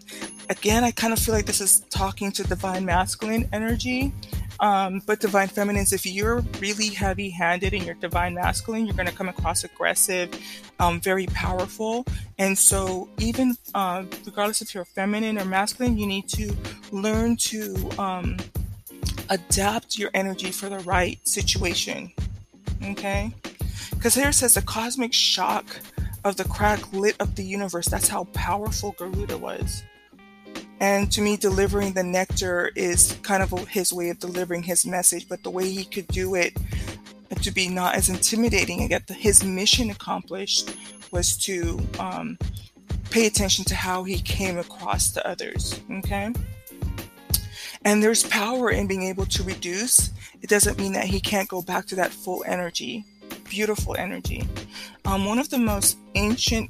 again, 0.50 0.83
I 0.83 0.91
kind 0.91 1.13
of 1.13 1.19
feel 1.19 1.33
like 1.33 1.45
this 1.45 1.62
is 1.62 1.79
talking 1.89 2.31
to 2.33 2.43
divine 2.43 2.86
masculine 2.86 3.50
energy. 3.51 4.13
Um, 4.59 5.03
but 5.05 5.19
divine 5.19 5.50
feminines, 5.50 5.93
if 5.93 6.05
you're 6.05 6.39
really 6.59 6.89
heavy 6.89 7.29
handed 7.29 7.74
in 7.74 7.83
your 7.83 7.93
divine 7.95 8.33
masculine, 8.33 8.86
you're 8.86 8.95
going 8.95 9.07
to 9.07 9.13
come 9.13 9.29
across 9.29 9.63
aggressive, 9.63 10.31
um, 10.79 11.00
very 11.00 11.27
powerful. 11.27 12.05
And 12.39 12.57
so, 12.57 13.07
even 13.19 13.55
uh, 13.75 14.05
regardless 14.25 14.63
if 14.63 14.74
you're 14.74 14.86
feminine 14.86 15.38
or 15.38 15.45
masculine, 15.45 15.97
you 15.97 16.07
need 16.07 16.27
to 16.29 16.55
learn 16.91 17.38
to 17.38 17.89
um, 18.00 18.38
adapt 19.29 19.97
your 19.97 20.09
energy 20.15 20.51
for 20.51 20.69
the 20.69 20.79
right 20.79 21.19
situation. 21.27 22.12
Okay? 22.83 23.33
Because 23.91 24.15
here 24.15 24.29
it 24.29 24.33
says 24.33 24.55
the 24.55 24.62
cosmic 24.63 25.13
shock 25.13 25.65
of 26.27 26.36
the 26.36 26.43
crack 26.46 26.93
lit 26.93 27.15
up 27.19 27.36
the 27.36 27.43
universe. 27.43 27.88
That's 27.88 28.07
how 28.07 28.25
powerful 28.25 28.96
Garuda 28.98 29.38
was. 29.38 29.84
And 30.79 31.12
to 31.12 31.22
me, 31.22 31.38
delivering 31.38 31.93
the 31.93 32.03
nectar 32.03 32.72
is 32.75 33.17
kind 33.24 33.41
of 33.41 33.51
his 33.67 33.91
way 33.91 34.10
of 34.10 34.19
delivering 34.19 34.63
his 34.63 34.86
message, 34.86 35.27
but 35.27 35.41
the 35.41 35.50
way 35.50 35.69
he 35.69 35.84
could 35.84 36.07
do 36.07 36.36
it 36.36 36.55
to 37.41 37.51
be 37.51 37.67
not 37.67 37.96
as 37.96 38.10
intimidating 38.10 38.81
and 38.81 38.89
get 38.89 39.07
the, 39.07 39.13
his 39.13 39.43
mission 39.43 39.89
accomplished 39.89 40.75
was 41.12 41.36
to 41.38 41.79
um, 42.00 42.38
pay 43.10 43.25
attention 43.25 43.65
to 43.65 43.75
how 43.75 44.03
he 44.03 44.19
came 44.19 44.57
across 44.57 45.12
to 45.12 45.27
others. 45.27 45.79
Okay. 45.91 46.31
And 47.84 48.03
there's 48.03 48.24
power 48.24 48.69
in 48.69 48.88
being 48.88 49.03
able 49.03 49.25
to 49.27 49.43
reduce. 49.43 50.12
It 50.41 50.50
doesn't 50.50 50.77
mean 50.77 50.93
that 50.93 51.05
he 51.05 51.19
can't 51.19 51.48
go 51.48 51.62
back 51.62 51.86
to 51.88 51.96
that 51.96 52.12
full 52.12 52.43
energy, 52.46 53.05
beautiful 53.50 53.96
energy. 53.96 54.48
Um, 55.06 55.25
one 55.25 55.39
of 55.39 55.50
the 55.50 55.58
most 55.58 55.98
ancient 56.16 56.70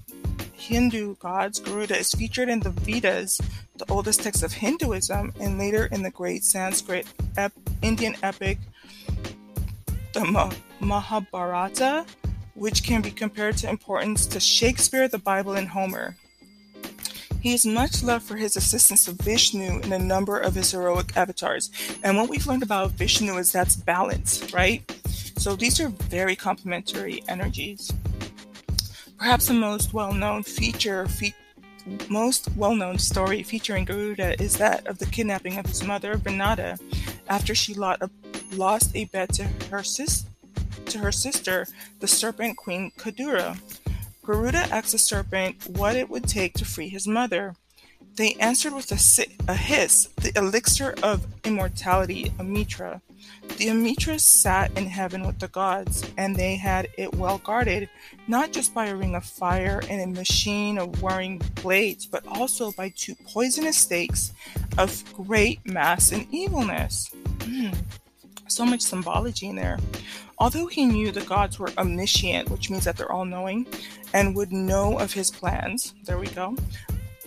Hindu 0.54 1.16
gods, 1.16 1.60
Garuda, 1.60 1.98
is 1.98 2.12
featured 2.12 2.50
in 2.50 2.60
the 2.60 2.72
Vedas, 2.72 3.40
the 3.78 3.86
oldest 3.90 4.22
text 4.22 4.44
of 4.44 4.52
Hinduism, 4.52 5.34
and 5.40 5.58
later 5.58 5.88
in 5.92 6.04
the 6.04 6.12
great 6.12 6.44
Sanskrit 6.44 7.08
ep- 7.38 7.54
Indian 7.82 8.16
epic, 8.24 8.58
the 10.14 10.54
Mahabharata, 10.80 12.06
which 12.56 12.84
can 12.84 13.02
be 13.02 13.12
compared 13.12 13.56
to 13.58 13.70
importance 13.70 14.26
to 14.28 14.40
Shakespeare, 14.40 15.08
the 15.08 15.20
Bible, 15.20 15.54
and 15.54 15.70
Homer. 15.70 16.16
He 17.40 17.54
is 17.54 17.66
much 17.66 18.04
loved 18.04 18.26
for 18.26 18.36
his 18.36 18.58
assistance 18.58 19.06
to 19.06 19.12
Vishnu 19.12 19.80
in 19.82 19.94
a 19.94 20.00
number 20.00 20.40
of 20.40 20.56
his 20.56 20.72
heroic 20.72 21.16
avatars. 21.16 21.70
And 22.04 22.18
what 22.18 22.30
we've 22.30 22.48
learned 22.48 22.64
about 22.64 22.92
Vishnu 22.92 23.38
is 23.38 23.52
that's 23.52 23.76
balance, 23.76 24.52
right? 24.52 24.84
So 25.38 25.56
these 25.56 25.80
are 25.80 25.90
very 25.90 26.36
complementary 26.36 27.24
energies. 27.28 27.92
Perhaps 29.18 29.48
the 29.48 29.54
most 29.54 29.94
well-known 29.94 30.44
feature, 30.44 31.08
fe- 31.08 31.36
most 32.10 32.50
well-known 32.56 32.98
story 32.98 33.44
featuring 33.44 33.86
Garuda 33.86 34.42
is 34.42 34.58
that 34.58 34.86
of 34.88 35.00
the 35.00 35.06
kidnapping 35.06 35.58
of 35.58 35.66
his 35.66 35.84
mother, 35.84 36.16
Vinata, 36.16 36.80
after 37.30 37.56
she 37.56 37.74
lost 37.74 38.96
a 38.96 39.06
bet 39.06 39.34
to 39.34 39.46
her, 39.72 39.84
sis- 39.84 40.26
to 40.86 41.00
her 41.00 41.12
sister, 41.12 41.68
the 42.00 42.08
serpent 42.08 42.58
queen 42.58 42.92
Kadura. 42.98 43.58
Garuda 44.24 44.68
asked 44.74 44.92
the 44.92 44.98
serpent 44.98 45.68
what 45.68 45.96
it 45.96 46.10
would 46.10 46.26
take 46.28 46.54
to 46.56 46.66
free 46.66 46.90
his 46.90 47.08
mother. 47.08 47.56
They 48.18 48.34
answered 48.40 48.74
with 48.74 48.92
a, 48.92 49.28
a 49.48 49.54
hiss, 49.54 50.10
the 50.16 50.36
elixir 50.36 50.96
of 51.04 51.28
immortality, 51.44 52.32
Amrita. 52.40 53.00
The 53.58 53.68
Amritas 53.68 54.22
sat 54.22 54.76
in 54.76 54.88
heaven 54.88 55.26
with 55.26 55.38
the 55.38 55.50
gods, 55.50 56.04
and 56.18 56.36
they 56.36 56.56
had 56.56 56.88
it 56.98 57.14
well 57.14 57.38
guarded, 57.38 57.90
not 58.28 58.52
just 58.52 58.74
by 58.74 58.88
a 58.88 58.96
ring 58.96 59.14
of 59.14 59.24
fire 59.24 59.84
and 59.88 60.02
a 60.02 60.20
machine 60.20 60.80
of 60.80 61.00
whirring 61.04 61.44
blades, 61.62 62.08
but 62.08 62.26
also 62.26 62.72
by 62.72 62.90
two 62.90 63.14
poisonous 63.28 63.78
stakes 63.78 64.34
of 64.80 65.04
great 65.14 65.64
mass 65.64 66.12
and 66.12 66.26
evilness. 66.34 67.12
Mm, 67.42 67.78
so 68.48 68.66
much 68.66 68.82
symbology 68.82 69.50
in 69.50 69.56
there. 69.56 69.78
Although 70.40 70.66
he 70.66 70.88
knew 70.88 71.12
the 71.12 71.22
gods 71.22 71.60
were 71.60 71.72
omniscient, 71.78 72.50
which 72.50 72.72
means 72.72 72.86
that 72.86 72.98
they're 72.98 73.12
all 73.12 73.26
knowing, 73.26 73.68
and 74.16 74.36
would 74.36 74.52
know 74.52 74.98
of 74.98 75.14
his 75.14 75.30
plans, 75.30 75.94
there 76.06 76.18
we 76.18 76.28
go, 76.28 76.56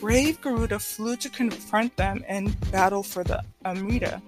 brave 0.01 0.41
Garuda 0.41 0.79
flew 0.79 1.15
to 1.17 1.29
confront 1.29 1.95
them 1.97 2.25
and 2.27 2.59
battle 2.73 3.03
for 3.03 3.23
the 3.23 3.45
Amrita. 3.65 4.23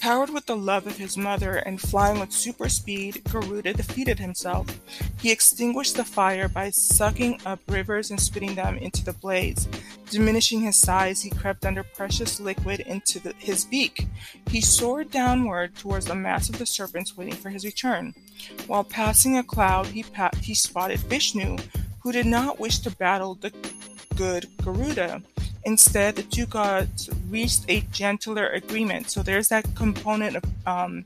Powered 0.00 0.30
with 0.30 0.46
the 0.46 0.56
love 0.56 0.88
of 0.88 0.96
his 0.96 1.16
mother 1.16 1.58
and 1.58 1.80
flying 1.80 2.18
with 2.18 2.32
super 2.32 2.68
speed, 2.68 3.22
Garuda 3.30 3.72
defeated 3.74 4.18
himself. 4.18 4.66
He 5.20 5.30
extinguished 5.30 5.96
the 5.96 6.04
fire 6.04 6.48
by 6.48 6.70
sucking 6.70 7.40
up 7.46 7.60
rivers 7.68 8.10
and 8.10 8.18
spitting 8.18 8.56
them 8.56 8.78
into 8.78 9.04
the 9.04 9.12
blaze. 9.12 9.68
Diminishing 10.10 10.62
his 10.62 10.76
size, 10.76 11.22
he 11.22 11.30
crept 11.30 11.64
under 11.64 11.84
precious 11.84 12.40
liquid 12.40 12.80
into 12.80 13.20
the, 13.20 13.32
his 13.38 13.64
beak. 13.64 14.08
He 14.48 14.60
soared 14.60 15.12
downward 15.12 15.76
towards 15.76 16.06
the 16.06 16.16
mass 16.16 16.48
of 16.48 16.58
the 16.58 16.66
serpents 16.66 17.16
waiting 17.16 17.36
for 17.36 17.50
his 17.50 17.64
return. 17.64 18.12
While 18.66 18.82
passing 18.82 19.36
a 19.36 19.44
cloud, 19.44 19.86
he, 19.86 20.02
pa- 20.02 20.30
he 20.40 20.54
spotted 20.54 20.98
Vishnu, 20.98 21.58
who 22.02 22.10
did 22.10 22.26
not 22.26 22.58
wish 22.58 22.80
to 22.80 22.90
battle 22.90 23.36
the 23.36 23.52
good 24.16 24.46
Garuda. 24.62 25.22
Instead, 25.64 26.16
the 26.16 26.22
two 26.24 26.46
gods 26.46 27.08
reached 27.30 27.64
a 27.68 27.80
gentler 27.92 28.48
agreement. 28.48 29.10
So 29.10 29.22
there's 29.22 29.48
that 29.48 29.64
component 29.74 30.36
of 30.36 30.44
um, 30.66 31.04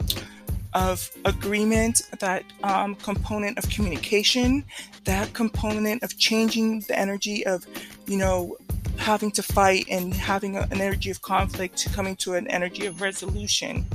of 0.77 1.11
agreement, 1.25 2.03
that 2.21 2.45
um, 2.63 2.95
component 2.97 3.57
of 3.57 3.69
communication, 3.71 4.63
that 5.05 5.33
component 5.33 6.03
of 6.03 6.19
changing 6.19 6.81
the 6.81 6.99
energy 6.99 7.47
of, 7.47 7.65
you 8.07 8.19
know, 8.19 8.59
having 8.99 9.31
to 9.31 9.43
fight 9.43 9.87
and 9.91 10.13
having 10.13 10.57
an 10.57 10.67
energy 10.71 11.11
of 11.11 11.23
conflict 11.23 11.79
to 11.79 11.89
coming 11.89 12.15
to 12.17 12.35
an 12.35 12.47
energy 12.49 12.85
of 12.85 13.01
resolution 13.01 13.87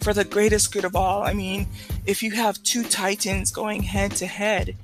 for 0.00 0.12
the 0.12 0.24
greatest 0.24 0.72
good 0.72 0.84
of 0.84 0.94
all. 0.94 1.24
I 1.24 1.32
mean, 1.32 1.66
if 2.06 2.22
you 2.22 2.30
have 2.32 2.62
two 2.62 2.84
titans 2.84 3.50
going 3.50 3.82
head 3.82 4.12
to 4.12 4.26
head, 4.26 4.76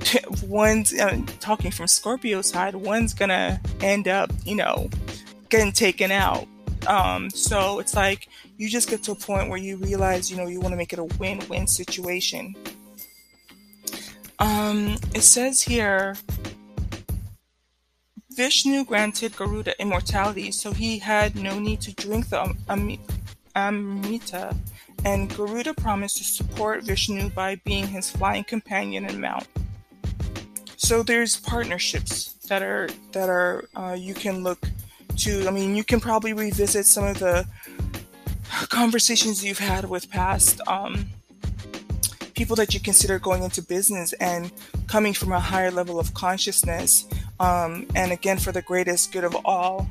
one's 0.42 0.98
uh, 0.98 1.20
talking 1.40 1.70
from 1.70 1.86
Scorpio 1.86 2.42
side, 2.42 2.74
one's 2.74 3.14
gonna 3.14 3.60
end 3.80 4.08
up, 4.08 4.30
you 4.44 4.54
know, 4.54 4.88
getting 5.48 5.72
taken 5.72 6.10
out. 6.10 6.46
Um, 6.86 7.30
so 7.30 7.80
it's 7.80 7.94
like 7.94 8.28
you 8.56 8.68
just 8.68 8.88
get 8.88 9.02
to 9.04 9.12
a 9.12 9.16
point 9.16 9.48
where 9.48 9.58
you 9.58 9.76
realize, 9.76 10.30
you 10.30 10.36
know, 10.36 10.46
you 10.46 10.60
want 10.60 10.72
to 10.72 10.76
make 10.76 10.92
it 10.92 10.98
a 10.98 11.04
win-win 11.04 11.66
situation. 11.66 12.54
Um, 14.38 14.96
it 15.14 15.22
says 15.22 15.62
here, 15.62 16.16
Vishnu 18.38 18.84
granted 18.84 19.36
Garuda 19.36 19.80
immortality, 19.80 20.52
so 20.52 20.72
he 20.72 20.98
had 20.98 21.34
no 21.34 21.58
need 21.58 21.80
to 21.80 21.92
drink 21.94 22.28
the 22.28 22.54
Am- 22.68 22.98
Amrita, 23.56 24.54
and 25.04 25.28
Garuda 25.34 25.74
promised 25.74 26.18
to 26.18 26.24
support 26.24 26.84
Vishnu 26.84 27.30
by 27.30 27.56
being 27.64 27.88
his 27.88 28.10
flying 28.10 28.44
companion 28.44 29.04
and 29.06 29.20
mount. 29.20 29.48
So 30.88 31.02
there's 31.02 31.36
partnerships 31.36 32.32
that 32.48 32.62
are 32.62 32.88
that 33.12 33.28
are 33.28 33.68
uh, 33.76 33.92
you 33.92 34.14
can 34.14 34.42
look 34.42 34.70
to. 35.18 35.46
I 35.46 35.50
mean, 35.50 35.76
you 35.76 35.84
can 35.84 36.00
probably 36.00 36.32
revisit 36.32 36.86
some 36.86 37.04
of 37.04 37.18
the 37.18 37.46
conversations 38.70 39.44
you've 39.44 39.58
had 39.58 39.90
with 39.90 40.08
past 40.08 40.62
um, 40.66 41.04
people 42.34 42.56
that 42.56 42.72
you 42.72 42.80
consider 42.80 43.18
going 43.18 43.42
into 43.42 43.60
business 43.60 44.14
and 44.14 44.50
coming 44.86 45.12
from 45.12 45.32
a 45.32 45.38
higher 45.38 45.70
level 45.70 46.00
of 46.00 46.14
consciousness. 46.14 47.06
Um, 47.38 47.86
and 47.94 48.10
again, 48.10 48.38
for 48.38 48.50
the 48.50 48.62
greatest 48.62 49.12
good 49.12 49.24
of 49.24 49.36
all. 49.44 49.90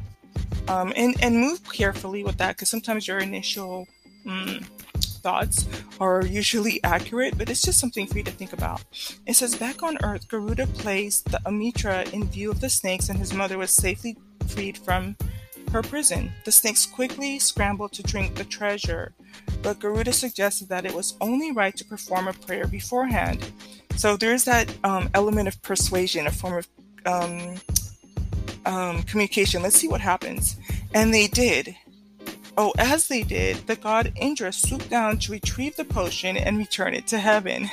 Um, 0.68 0.94
and 0.96 1.16
and 1.22 1.38
move 1.38 1.62
carefully 1.72 2.24
with 2.24 2.38
that 2.38 2.56
because 2.56 2.70
sometimes 2.70 3.08
your 3.08 3.20
initial 3.20 3.88
mm, 4.26 4.66
thoughts 5.28 5.68
are 6.00 6.26
usually 6.26 6.82
accurate, 6.86 7.38
but 7.38 7.50
it's 7.50 7.62
just 7.62 7.82
something 7.82 8.08
for 8.08 8.18
you 8.18 8.24
to 8.24 8.32
think 8.32 8.54
about. 8.54 8.82
It 9.26 9.36
says 9.36 9.56
back 9.56 9.84
on 9.84 9.98
Earth, 10.02 10.26
Garuda 10.30 10.68
placed 10.68 11.26
the 11.26 11.42
Amrita 11.46 12.10
in 12.14 12.30
view 12.30 12.50
of 12.50 12.62
the 12.62 12.70
snakes, 12.70 13.10
and 13.10 13.20
his 13.20 13.34
mother 13.34 13.58
was 13.58 13.72
safely 13.72 14.16
freed 14.48 14.78
from 14.78 15.18
her 15.74 15.82
prison. 15.82 16.32
The 16.46 16.52
snakes 16.54 16.86
quickly 16.86 17.40
scrambled 17.40 17.92
to 17.94 18.04
drink 18.04 18.36
the 18.36 18.46
treasure. 18.46 19.14
but 19.62 19.80
Garuda 19.82 20.14
suggested 20.14 20.70
that 20.70 20.86
it 20.86 20.94
was 20.94 21.18
only 21.20 21.52
right 21.52 21.76
to 21.76 21.84
perform 21.84 22.30
a 22.30 22.34
prayer 22.46 22.66
beforehand. 22.66 23.52
So 23.98 24.16
there's 24.16 24.46
that 24.46 24.74
um, 24.86 25.10
element 25.14 25.50
of 25.50 25.62
persuasion, 25.62 26.26
a 26.28 26.32
form 26.32 26.56
of 26.62 26.68
um, 27.06 27.56
um, 28.66 29.04
communication. 29.04 29.62
Let's 29.62 29.76
see 29.76 29.90
what 29.90 30.00
happens. 30.00 30.56
And 30.94 31.14
they 31.14 31.28
did. 31.28 31.76
Oh, 32.60 32.74
as 32.80 33.08
they 33.08 33.22
did, 33.22 33.58
the 33.68 33.76
god 33.76 34.12
Indra 34.16 34.52
swooped 34.52 34.90
down 34.90 35.20
to 35.20 35.32
retrieve 35.32 35.76
the 35.76 35.86
potion 35.86 36.36
and 36.36 36.58
return 36.58 36.96
it 36.96 37.06
to 37.08 37.20
heaven. 37.20 37.70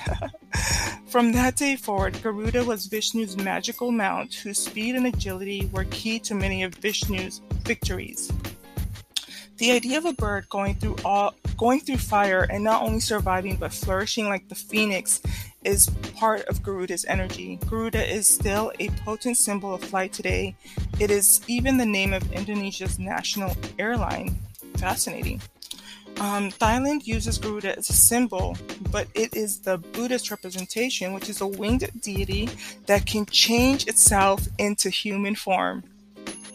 From 1.06 1.32
that 1.32 1.56
day 1.56 1.76
forward, 1.76 2.20
Garuda 2.22 2.62
was 2.64 2.86
Vishnu's 2.86 3.38
magical 3.38 3.90
mount, 3.90 4.34
whose 4.34 4.58
speed 4.58 4.94
and 4.94 5.06
agility 5.06 5.70
were 5.72 5.84
key 5.84 6.18
to 6.18 6.34
many 6.34 6.64
of 6.64 6.74
Vishnu's 6.74 7.40
victories. 7.62 8.30
The 9.56 9.70
idea 9.70 9.96
of 9.96 10.04
a 10.04 10.12
bird 10.12 10.50
going 10.50 10.74
through 10.74 10.96
all 11.02 11.34
going 11.56 11.80
through 11.80 11.98
fire 11.98 12.46
and 12.50 12.62
not 12.62 12.82
only 12.82 13.00
surviving 13.00 13.56
but 13.56 13.72
flourishing 13.72 14.28
like 14.28 14.48
the 14.48 14.54
phoenix 14.54 15.22
is 15.62 15.88
part 16.16 16.42
of 16.42 16.62
Garuda's 16.62 17.06
energy. 17.06 17.58
Garuda 17.68 18.04
is 18.04 18.28
still 18.28 18.70
a 18.80 18.90
potent 18.90 19.38
symbol 19.38 19.72
of 19.72 19.82
flight 19.82 20.12
today. 20.12 20.56
It 21.00 21.10
is 21.10 21.40
even 21.46 21.78
the 21.78 21.86
name 21.86 22.12
of 22.12 22.30
Indonesia's 22.32 22.98
national 22.98 23.56
airline. 23.78 24.36
Fascinating. 24.76 25.40
Um, 26.20 26.50
Thailand 26.50 27.06
uses 27.06 27.38
Garuda 27.38 27.76
as 27.76 27.90
a 27.90 27.92
symbol, 27.92 28.56
but 28.92 29.08
it 29.14 29.34
is 29.34 29.60
the 29.60 29.78
Buddhist 29.78 30.30
representation, 30.30 31.12
which 31.12 31.28
is 31.28 31.40
a 31.40 31.46
winged 31.46 31.90
deity 32.00 32.48
that 32.86 33.06
can 33.06 33.26
change 33.26 33.88
itself 33.88 34.46
into 34.58 34.90
human 34.90 35.34
form. 35.34 35.82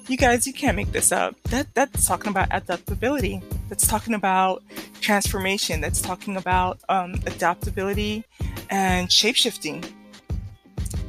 You 0.08 0.18
guys, 0.18 0.48
you 0.48 0.54
can't 0.54 0.76
make 0.76 0.92
this 0.92 1.12
up. 1.12 1.36
That 1.44 1.68
that's 1.76 2.08
talking 2.08 2.32
about 2.32 2.48
adaptability. 2.52 3.44
That's 3.68 3.86
talking 3.86 4.16
about 4.16 4.64
transformation. 5.02 5.82
That's 5.82 6.02
talking 6.02 6.38
about 6.38 6.80
um, 6.90 7.16
adaptability 7.28 8.24
and 8.70 9.08
shapeshifting. 9.10 9.86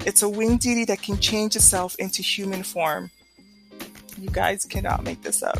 It's 0.05 0.23
a 0.23 0.29
winged 0.29 0.61
deity 0.61 0.85
that 0.87 1.02
can 1.02 1.19
change 1.19 1.57
itself 1.57 1.95
into 1.99 2.21
human 2.21 2.62
form. 2.62 3.11
You 4.21 4.29
guys 4.29 4.67
cannot 4.67 5.03
make 5.03 5.23
this 5.23 5.43
up. 5.43 5.59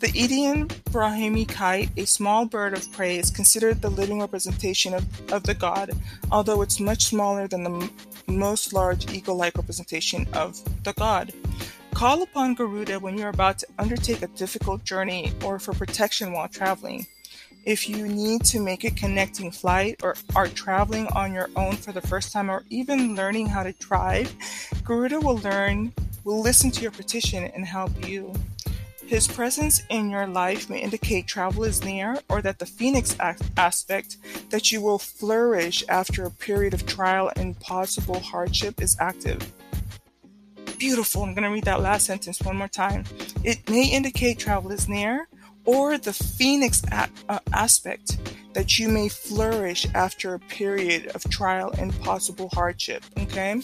The 0.00 0.10
Indian 0.16 0.66
Brahmi 0.66 1.46
kite, 1.48 1.90
a 1.96 2.04
small 2.06 2.44
bird 2.44 2.72
of 2.72 2.90
prey, 2.90 3.18
is 3.18 3.30
considered 3.30 3.80
the 3.80 3.88
living 3.88 4.18
representation 4.18 4.94
of, 4.94 5.32
of 5.32 5.44
the 5.44 5.54
god, 5.54 5.92
although 6.32 6.60
it's 6.62 6.80
much 6.80 7.04
smaller 7.04 7.46
than 7.46 7.62
the 7.62 7.70
m- 7.70 7.90
most 8.26 8.72
large 8.72 9.12
eagle 9.12 9.36
like 9.36 9.56
representation 9.56 10.26
of 10.32 10.58
the 10.82 10.92
god. 10.94 11.32
Call 11.94 12.22
upon 12.22 12.56
Garuda 12.56 12.98
when 12.98 13.16
you're 13.16 13.28
about 13.28 13.58
to 13.58 13.68
undertake 13.78 14.22
a 14.22 14.28
difficult 14.28 14.82
journey 14.82 15.32
or 15.44 15.60
for 15.60 15.72
protection 15.72 16.32
while 16.32 16.48
traveling. 16.48 17.06
If 17.64 17.88
you 17.88 18.08
need 18.08 18.42
to 18.46 18.60
make 18.60 18.82
a 18.82 18.90
connecting 18.90 19.52
flight 19.52 20.00
or 20.02 20.16
are 20.34 20.48
traveling 20.48 21.06
on 21.08 21.32
your 21.32 21.48
own 21.54 21.76
for 21.76 21.92
the 21.92 22.00
first 22.00 22.32
time 22.32 22.50
or 22.50 22.64
even 22.70 23.14
learning 23.14 23.46
how 23.46 23.62
to 23.62 23.72
drive, 23.72 24.34
Garuda 24.82 25.20
will 25.20 25.36
learn 25.38 25.92
will 26.30 26.40
listen 26.40 26.70
to 26.70 26.82
your 26.82 26.92
petition 26.92 27.50
and 27.54 27.66
help 27.66 28.08
you. 28.08 28.32
His 29.04 29.26
presence 29.26 29.82
in 29.90 30.10
your 30.10 30.28
life 30.28 30.70
may 30.70 30.78
indicate 30.78 31.26
travel 31.26 31.64
is 31.64 31.84
near 31.84 32.18
or 32.28 32.40
that 32.42 32.60
the 32.60 32.66
phoenix 32.66 33.16
aspect 33.56 34.16
that 34.50 34.70
you 34.70 34.80
will 34.80 35.00
flourish 35.00 35.82
after 35.88 36.24
a 36.24 36.30
period 36.30 36.72
of 36.72 36.86
trial 36.86 37.32
and 37.34 37.58
possible 37.58 38.20
hardship 38.20 38.80
is 38.80 38.96
active 39.00 39.52
beautiful. 40.78 41.22
I'm 41.22 41.34
going 41.34 41.44
to 41.44 41.50
read 41.50 41.64
that 41.64 41.82
last 41.82 42.06
sentence 42.06 42.40
one 42.40 42.56
more 42.56 42.66
time. 42.66 43.04
It 43.44 43.68
may 43.68 43.84
indicate 43.84 44.38
travel 44.38 44.72
is 44.72 44.88
near 44.88 45.28
or 45.66 45.98
the 45.98 46.14
phoenix 46.14 46.82
a- 46.90 47.10
uh, 47.28 47.38
aspect 47.52 48.16
that 48.54 48.78
you 48.78 48.88
may 48.88 49.10
flourish 49.10 49.86
after 49.94 50.32
a 50.32 50.38
period 50.38 51.08
of 51.14 51.22
trial 51.28 51.70
and 51.78 51.92
possible 52.00 52.48
hardship. 52.54 53.04
Okay? 53.18 53.60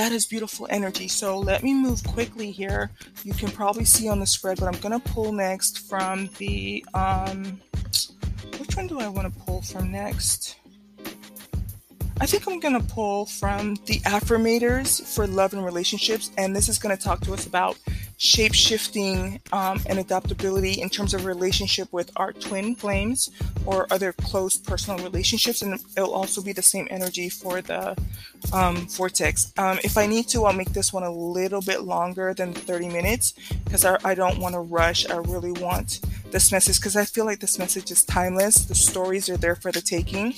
That 0.00 0.12
is 0.12 0.24
beautiful 0.24 0.66
energy. 0.70 1.08
So 1.08 1.38
let 1.38 1.62
me 1.62 1.74
move 1.74 2.02
quickly 2.04 2.50
here. 2.52 2.90
You 3.22 3.34
can 3.34 3.50
probably 3.50 3.84
see 3.84 4.08
on 4.08 4.18
the 4.18 4.24
spread, 4.24 4.58
but 4.58 4.66
I'm 4.66 4.80
going 4.80 4.98
to 4.98 5.10
pull 5.10 5.30
next 5.30 5.90
from 5.90 6.30
the. 6.38 6.82
Um, 6.94 7.60
which 8.56 8.74
one 8.78 8.86
do 8.86 8.98
I 8.98 9.08
want 9.08 9.30
to 9.30 9.40
pull 9.40 9.60
from 9.60 9.92
next? 9.92 10.56
I 12.18 12.24
think 12.24 12.48
I'm 12.48 12.60
going 12.60 12.80
to 12.80 12.94
pull 12.94 13.26
from 13.26 13.74
the 13.84 14.00
affirmators 14.06 15.02
for 15.02 15.26
love 15.26 15.52
and 15.52 15.62
relationships, 15.62 16.30
and 16.38 16.56
this 16.56 16.70
is 16.70 16.78
going 16.78 16.96
to 16.96 17.02
talk 17.02 17.20
to 17.20 17.34
us 17.34 17.44
about 17.44 17.76
shape 18.20 18.52
shifting 18.52 19.40
um, 19.50 19.80
and 19.86 19.98
adaptability 19.98 20.82
in 20.82 20.90
terms 20.90 21.14
of 21.14 21.24
relationship 21.24 21.90
with 21.90 22.10
our 22.16 22.34
twin 22.34 22.74
flames 22.74 23.30
or 23.64 23.86
other 23.90 24.12
close 24.12 24.58
personal 24.58 25.02
relationships, 25.02 25.62
and 25.62 25.80
it'll 25.96 26.12
also 26.12 26.42
be 26.42 26.52
the 26.52 26.60
same 26.60 26.86
energy 26.90 27.30
for 27.30 27.62
the 27.62 27.96
um, 28.52 28.86
vortex. 28.88 29.54
Um, 29.56 29.78
if 29.82 29.96
I 29.96 30.06
need 30.06 30.28
to, 30.28 30.44
I'll 30.44 30.52
make 30.52 30.74
this 30.74 30.92
one 30.92 31.02
a 31.02 31.10
little 31.10 31.62
bit 31.62 31.80
longer 31.84 32.34
than 32.34 32.52
30 32.52 32.90
minutes 32.90 33.32
because 33.64 33.86
I, 33.86 33.96
I 34.04 34.14
don't 34.14 34.38
want 34.38 34.54
to 34.54 34.60
rush. 34.60 35.08
I 35.08 35.16
really 35.16 35.52
want 35.52 36.00
this 36.30 36.52
message 36.52 36.78
because 36.78 36.96
I 36.96 37.06
feel 37.06 37.24
like 37.24 37.40
this 37.40 37.58
message 37.58 37.90
is 37.90 38.04
timeless. 38.04 38.66
The 38.66 38.74
stories 38.74 39.30
are 39.30 39.38
there 39.38 39.56
for 39.56 39.72
the 39.72 39.80
taking. 39.80 40.34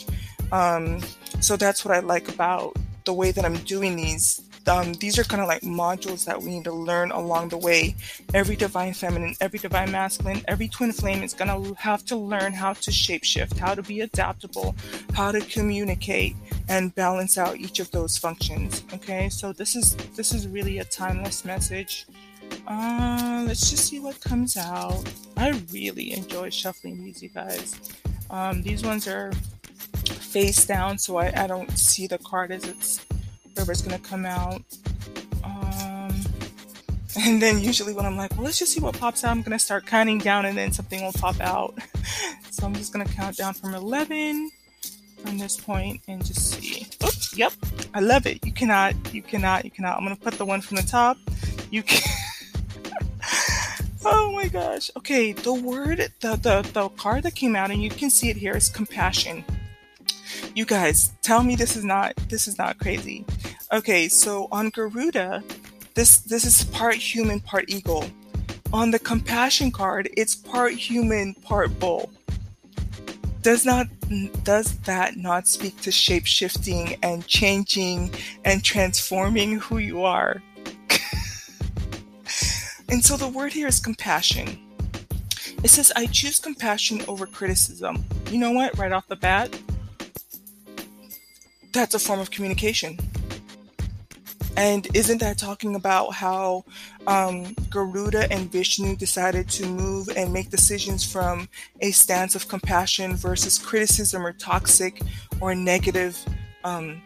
Um, 0.53 1.01
so 1.41 1.57
that's 1.57 1.85
what 1.85 1.93
I 1.93 1.99
like 1.99 2.29
about 2.29 2.77
the 3.05 3.13
way 3.13 3.33
that 3.33 3.45
I'm 3.45 3.57
doing 3.65 3.97
these. 3.97 4.41
Um, 4.69 4.93
these 4.95 5.19
are 5.19 5.25
kind 5.25 5.43
of 5.43 5.49
like 5.49 5.63
modules 5.63 6.25
that 6.25 6.41
we 6.41 6.51
need 6.51 6.65
to 6.65 6.73
learn 6.73 7.11
along 7.11 7.49
the 7.49 7.59
way. 7.59 7.95
Every 8.35 8.57
divine 8.57 8.95
feminine, 8.95 9.35
every 9.41 9.59
divine 9.59 9.91
masculine, 9.91 10.43
every 10.49 10.69
twin 10.69 10.93
flame 10.93 11.23
is 11.23 11.35
going 11.35 11.49
to 11.49 11.75
have 11.75 12.05
to 12.07 12.17
learn 12.17 12.53
how 12.53 12.73
to 12.75 12.91
shapeshift, 12.91 13.59
how 13.59 13.75
to 13.75 13.83
be 13.83 14.01
adaptable, 14.01 14.75
how 15.15 15.33
to 15.33 15.41
communicate 15.41 16.37
and 16.69 16.95
balance 16.95 17.39
out 17.39 17.59
each 17.59 17.81
of 17.81 17.91
those 17.91 18.17
functions. 18.17 18.85
Okay, 18.95 19.29
so 19.29 19.53
this 19.53 19.77
is 19.77 19.95
this 20.17 20.33
is 20.33 20.47
really 20.49 20.79
a 20.79 20.85
timeless 20.85 21.45
message. 21.45 22.07
Uh, 22.67 23.45
let's 23.47 23.71
just 23.71 23.87
see 23.87 23.99
what 23.99 24.21
comes 24.21 24.57
out. 24.57 25.03
I 25.37 25.51
really 25.73 26.13
enjoy 26.13 26.51
shuffling 26.51 27.03
these, 27.03 27.23
you 27.23 27.29
guys. 27.29 27.81
Um, 28.31 28.63
these 28.63 28.83
ones 28.83 29.09
are 29.09 29.33
face 30.33 30.65
down 30.65 30.99
so 30.99 31.17
I, 31.17 31.33
I 31.37 31.47
don't 31.47 31.71
see 31.79 32.07
the 32.07 32.19
card 32.19 32.51
as 32.53 32.65
it's 32.65 33.05
whatever's 33.53 33.83
gonna 33.83 33.99
come 33.99 34.25
out. 34.25 34.63
Um, 35.45 36.15
and 37.21 37.41
then 37.41 37.59
usually 37.59 37.93
when 37.93 38.07
I'm 38.07 38.17
like, 38.17 38.33
well, 38.33 38.45
let's 38.45 38.59
just 38.59 38.73
see 38.73 38.81
what 38.81 38.99
pops 38.99 39.25
out, 39.25 39.31
I'm 39.31 39.43
gonna 39.43 39.59
start 39.59 39.87
counting 39.87 40.19
down 40.19 40.47
and 40.47 40.57
then 40.57 40.73
something 40.73 41.03
will 41.03 41.13
pop 41.13 41.41
out. 41.41 41.75
so 42.51 42.67
I'm 42.67 42.75
just 42.75 42.93
gonna 42.93 43.05
count 43.05 43.37
down 43.37 43.55
from 43.55 43.75
11 43.75 44.51
from 45.19 45.39
this 45.39 45.57
point 45.57 46.01
and 46.09 46.25
just 46.25 46.53
see. 46.53 46.87
Oops, 47.05 47.37
yep, 47.37 47.53
I 47.95 48.01
love 48.01 48.27
it. 48.27 48.45
You 48.45 48.53
cannot, 48.53 48.95
you 49.13 49.23
cannot, 49.23 49.65
you 49.65 49.71
cannot. 49.71 49.99
I'm 49.99 50.05
gonna 50.05 50.17
put 50.17 50.35
the 50.35 50.47
one 50.47 50.61
from 50.61 50.79
the 50.79 50.83
top. 50.83 51.19
You 51.71 51.83
can. 51.83 52.11
oh 54.05 54.33
my 54.33 54.49
gosh. 54.49 54.91
Okay, 54.97 55.33
the 55.33 55.53
word, 55.53 56.11
the, 56.21 56.37
the 56.37 56.69
the 56.73 56.89
card 56.91 57.25
that 57.25 57.35
came 57.35 57.55
out, 57.55 57.71
and 57.71 57.83
you 57.83 57.91
can 57.91 58.09
see 58.09 58.31
it 58.31 58.37
here 58.37 58.57
is 58.57 58.71
compassion 58.71 59.45
you 60.55 60.65
guys 60.65 61.13
tell 61.23 61.43
me 61.43 61.57
this 61.57 61.77
is 61.77 61.85
not 61.85 62.15
this 62.29 62.47
is 62.47 62.59
not 62.59 62.79
crazy 62.79 63.25
okay 63.73 64.09
so 64.09 64.49
on 64.53 64.71
garuda 64.71 65.43
this 65.95 66.19
this 66.19 66.45
is 66.45 66.65
part 66.65 66.95
human 66.95 67.41
part 67.41 67.69
eagle. 67.69 68.07
On 68.73 68.91
the 68.91 68.99
compassion 68.99 69.71
card 69.71 70.09
it's 70.17 70.35
part 70.35 70.73
human 70.73 71.35
part 71.35 71.79
bull. 71.79 72.11
Does 73.43 73.67
not 73.67 73.89
does 74.45 74.79
that 74.81 75.17
not 75.17 75.49
speak 75.49 75.81
to 75.83 75.91
shape 75.91 76.27
shifting 76.27 76.97
and 77.03 77.27
changing 77.27 78.11
and 78.45 78.65
transforming 78.65 79.59
who 79.59 79.79
you 79.79 80.05
are? 80.05 80.43
And 82.89 83.03
so 83.03 83.17
the 83.17 83.29
word 83.29 83.55
here 83.55 83.69
is 83.69 83.81
compassion. 83.81 84.59
It 85.65 85.69
says 85.69 85.91
i 85.97 86.05
choose 86.07 86.39
compassion 86.39 87.03
over 87.09 87.27
criticism. 87.27 88.05
You 88.31 88.37
know 88.39 88.53
what? 88.53 88.77
Right 88.77 88.93
off 88.93 89.09
the 89.09 89.17
bat 89.17 89.49
that's 91.73 91.95
a 91.95 91.99
form 91.99 92.21
of 92.21 92.31
communication. 92.31 92.99
And 94.57 94.87
isn't 94.95 95.19
that 95.19 95.39
talking 95.39 95.75
about 95.75 96.15
how 96.15 96.65
um, 97.07 97.55
Garuda 97.71 98.31
and 98.31 98.51
Vishnu 98.53 98.97
decided 98.97 99.49
to 99.51 99.67
move 99.67 100.09
and 100.15 100.33
make 100.33 100.51
decisions 100.51 101.11
from 101.11 101.49
a 101.81 101.91
stance 101.91 102.35
of 102.35 102.49
compassion 102.49 103.17
versus 103.17 103.59
criticism 103.59 104.27
or 104.27 104.33
toxic 104.33 105.01
or 105.41 105.55
negative 105.55 106.19
um, 106.65 107.01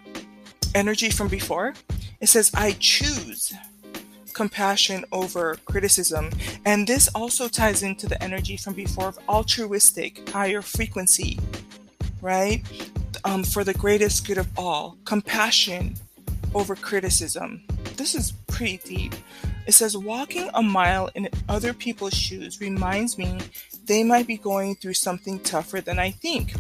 energy 0.75 1.11
from 1.11 1.29
before? 1.29 1.75
It 2.21 2.29
says, 2.29 2.51
I 2.55 2.77
choose 2.81 3.53
compassion 4.33 5.05
over 5.13 5.57
criticism. 5.65 6.31
And 6.65 6.87
this 6.87 7.09
also 7.15 7.49
ties 7.49 7.83
into 7.83 8.07
the 8.07 8.23
energy 8.23 8.57
from 8.57 8.75
before 8.75 9.09
of 9.09 9.19
altruistic, 9.29 10.29
higher 10.29 10.63
frequency, 10.63 11.39
right? 12.21 12.63
um, 13.27 13.43
for 13.43 13.65
the 13.65 13.75
greatest 13.75 14.27
good 14.27 14.39
of 14.39 14.49
all, 14.57 14.97
compassion 15.05 15.95
over 16.57 16.75
criticism. 16.75 17.63
This 17.97 18.15
is 18.15 18.33
pretty 18.49 18.79
deep. 18.79 19.15
It 19.67 19.73
says, 19.73 19.97
walking 19.97 20.49
a 20.55 20.63
mile 20.63 21.11
in 21.15 21.29
other 21.51 21.75
people's 21.75 22.15
shoes 22.15 22.61
reminds 22.63 23.19
me 23.19 23.39
they 23.85 24.03
might 24.03 24.27
be 24.27 24.39
going 24.39 24.77
through 24.77 24.95
something 24.95 25.39
tougher 25.41 25.83
than 25.83 25.99
I 25.99 26.13
think. 26.13 26.55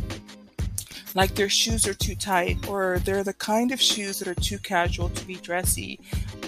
Like 1.15 1.35
their 1.35 1.49
shoes 1.49 1.87
are 1.87 1.95
too 1.95 2.15
tight, 2.15 2.69
or 2.69 2.99
they're 2.99 3.25
the 3.25 3.33
kind 3.33 3.73
of 3.73 3.81
shoes 3.81 4.19
that 4.19 4.29
are 4.29 4.35
too 4.35 4.59
casual 4.59 5.09
to 5.09 5.25
be 5.25 5.37
dressy 5.37 5.99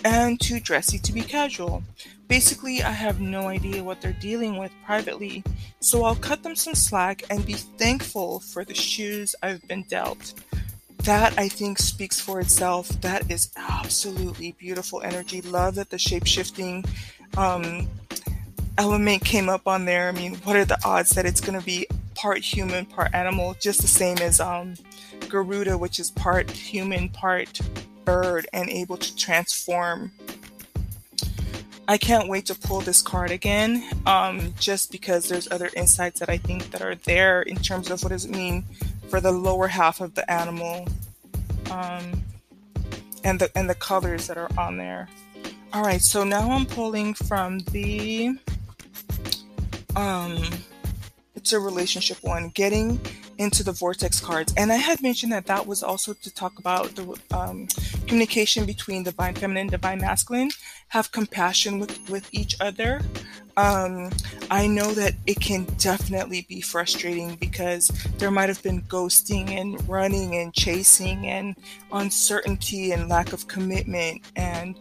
and 0.04 0.38
too 0.38 0.61
dressy 0.61 0.98
to 0.98 1.12
be 1.12 1.22
casual. 1.22 1.82
Basically, 2.28 2.82
I 2.82 2.90
have 2.90 3.18
no 3.18 3.48
idea 3.48 3.82
what 3.82 4.02
they're 4.02 4.12
dealing 4.12 4.58
with 4.58 4.70
privately, 4.84 5.42
so 5.80 6.04
I'll 6.04 6.16
cut 6.16 6.42
them 6.42 6.54
some 6.54 6.74
slack 6.74 7.24
and 7.30 7.46
be 7.46 7.54
thankful 7.54 8.40
for 8.40 8.66
the 8.66 8.74
shoes 8.74 9.34
I've 9.42 9.66
been 9.66 9.84
dealt. 9.84 10.34
That 11.04 11.38
I 11.38 11.48
think 11.48 11.78
speaks 11.78 12.20
for 12.20 12.40
itself. 12.40 12.88
That 13.00 13.30
is 13.30 13.50
absolutely 13.56 14.52
beautiful 14.52 15.00
energy. 15.02 15.40
Love 15.40 15.76
that 15.76 15.90
the 15.90 15.98
shape 15.98 16.26
shifting 16.26 16.84
um, 17.37 17.88
element 18.76 19.24
came 19.24 19.48
up 19.48 19.66
on 19.66 19.84
there. 19.84 20.08
I 20.08 20.12
mean, 20.12 20.34
what 20.37 20.56
are 20.56 20.64
the 20.64 20.78
odds 20.84 21.11
that 21.11 21.24
it's 21.24 21.40
going 21.40 21.58
to 21.58 21.64
be 21.64 21.87
part 22.14 22.38
human, 22.38 22.84
part 22.84 23.14
animal, 23.14 23.56
just 23.61 23.80
the 23.80 23.88
same 23.88 24.18
as 24.18 24.40
um, 24.40 24.74
Garuda, 25.28 25.78
which 25.78 25.98
is 25.98 26.11
part 26.11 26.50
human, 26.50 27.08
part 27.08 27.61
bird, 28.04 28.46
and 28.52 28.68
able 28.68 28.96
to 28.96 29.16
transform 29.16 30.12
I 31.90 31.96
can't 31.96 32.28
wait 32.28 32.44
to 32.46 32.54
pull 32.54 32.82
this 32.82 33.00
card 33.00 33.30
again, 33.30 33.82
um, 34.04 34.52
just 34.61 34.92
because 34.92 35.26
there's 35.26 35.50
other 35.50 35.70
insights 35.74 36.20
that 36.20 36.28
I 36.28 36.37
think 36.37 36.70
that 36.70 36.82
are 36.82 36.96
there 36.96 37.40
in 37.40 37.56
terms 37.56 37.90
of 37.90 38.02
what 38.02 38.11
does 38.11 38.26
it 38.26 38.30
mean 38.30 38.66
for 39.08 39.20
the 39.20 39.32
lower 39.32 39.68
half 39.68 40.00
of 40.00 40.14
the 40.14 40.30
animal, 40.30 40.86
um, 41.70 42.22
and 43.24 43.40
the 43.40 43.50
and 43.56 43.68
the 43.68 43.74
colors 43.74 44.26
that 44.26 44.36
are 44.36 44.50
on 44.58 44.76
there. 44.76 45.08
All 45.72 45.82
right, 45.82 46.00
so 46.00 46.24
now 46.24 46.50
I'm 46.50 46.66
pulling 46.66 47.14
from 47.14 47.58
the 47.72 48.38
um, 49.96 50.42
it's 51.34 51.52
a 51.52 51.60
relationship 51.60 52.18
one, 52.22 52.50
getting 52.50 53.00
into 53.38 53.62
the 53.62 53.72
vortex 53.72 54.20
cards. 54.20 54.52
And 54.56 54.72
I 54.72 54.76
had 54.76 55.00
mentioned 55.00 55.32
that 55.32 55.46
that 55.46 55.66
was 55.66 55.82
also 55.82 56.12
to 56.12 56.34
talk 56.34 56.58
about 56.58 56.94
the 56.96 57.16
um, 57.30 57.68
communication 58.06 58.66
between 58.66 59.04
divine 59.04 59.34
feminine 59.34 59.68
divine 59.68 60.00
masculine, 60.00 60.50
have 60.88 61.12
compassion 61.12 61.78
with, 61.78 62.10
with 62.10 62.28
each 62.32 62.56
other. 62.60 63.00
Um, 63.58 64.10
I 64.52 64.68
know 64.68 64.92
that 64.92 65.14
it 65.26 65.40
can 65.40 65.64
definitely 65.78 66.46
be 66.48 66.60
frustrating 66.60 67.34
because 67.34 67.88
there 68.18 68.30
might 68.30 68.48
have 68.48 68.62
been 68.62 68.82
ghosting 68.82 69.50
and 69.50 69.86
running 69.88 70.36
and 70.36 70.54
chasing 70.54 71.26
and 71.26 71.56
uncertainty 71.90 72.92
and 72.92 73.08
lack 73.08 73.32
of 73.32 73.48
commitment. 73.48 74.22
And 74.36 74.78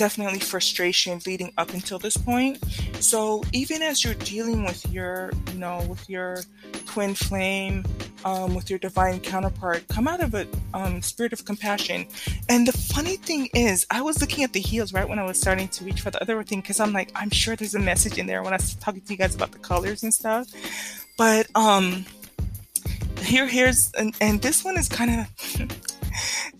definitely 0.00 0.38
frustration 0.38 1.20
leading 1.26 1.52
up 1.58 1.74
until 1.74 1.98
this 1.98 2.16
point. 2.16 2.56
So 3.00 3.44
even 3.52 3.82
as 3.82 4.02
you're 4.02 4.14
dealing 4.14 4.64
with 4.64 4.90
your, 4.90 5.30
you 5.52 5.58
know, 5.58 5.84
with 5.90 6.08
your 6.08 6.38
twin 6.86 7.14
flame, 7.14 7.84
um, 8.24 8.54
with 8.54 8.70
your 8.70 8.78
divine 8.78 9.20
counterpart, 9.20 9.86
come 9.88 10.08
out 10.08 10.22
of 10.22 10.32
a 10.34 10.46
um, 10.72 11.02
spirit 11.02 11.34
of 11.34 11.44
compassion. 11.44 12.06
And 12.48 12.66
the 12.66 12.72
funny 12.72 13.16
thing 13.16 13.50
is, 13.52 13.86
I 13.90 14.00
was 14.00 14.22
looking 14.22 14.42
at 14.42 14.54
the 14.54 14.60
heels 14.60 14.94
right 14.94 15.06
when 15.06 15.18
I 15.18 15.24
was 15.24 15.38
starting 15.38 15.68
to 15.68 15.84
reach 15.84 16.00
for 16.00 16.10
the 16.10 16.22
other 16.22 16.42
thing 16.44 16.62
because 16.62 16.80
I'm 16.80 16.94
like, 16.94 17.12
I'm 17.14 17.28
sure 17.28 17.54
there's 17.54 17.74
a 17.74 17.78
message 17.78 18.16
in 18.16 18.26
there 18.26 18.42
when 18.42 18.54
I 18.54 18.56
was 18.56 18.76
talking 18.76 19.02
to 19.02 19.12
you 19.12 19.18
guys 19.18 19.34
about 19.34 19.52
the 19.52 19.58
colors 19.58 20.02
and 20.02 20.14
stuff. 20.14 20.48
But 21.18 21.46
um, 21.54 22.06
here, 23.20 23.46
here's, 23.46 23.92
and, 23.98 24.16
and 24.22 24.40
this 24.40 24.64
one 24.64 24.78
is 24.78 24.88
kind 24.88 25.20
of. 25.20 25.80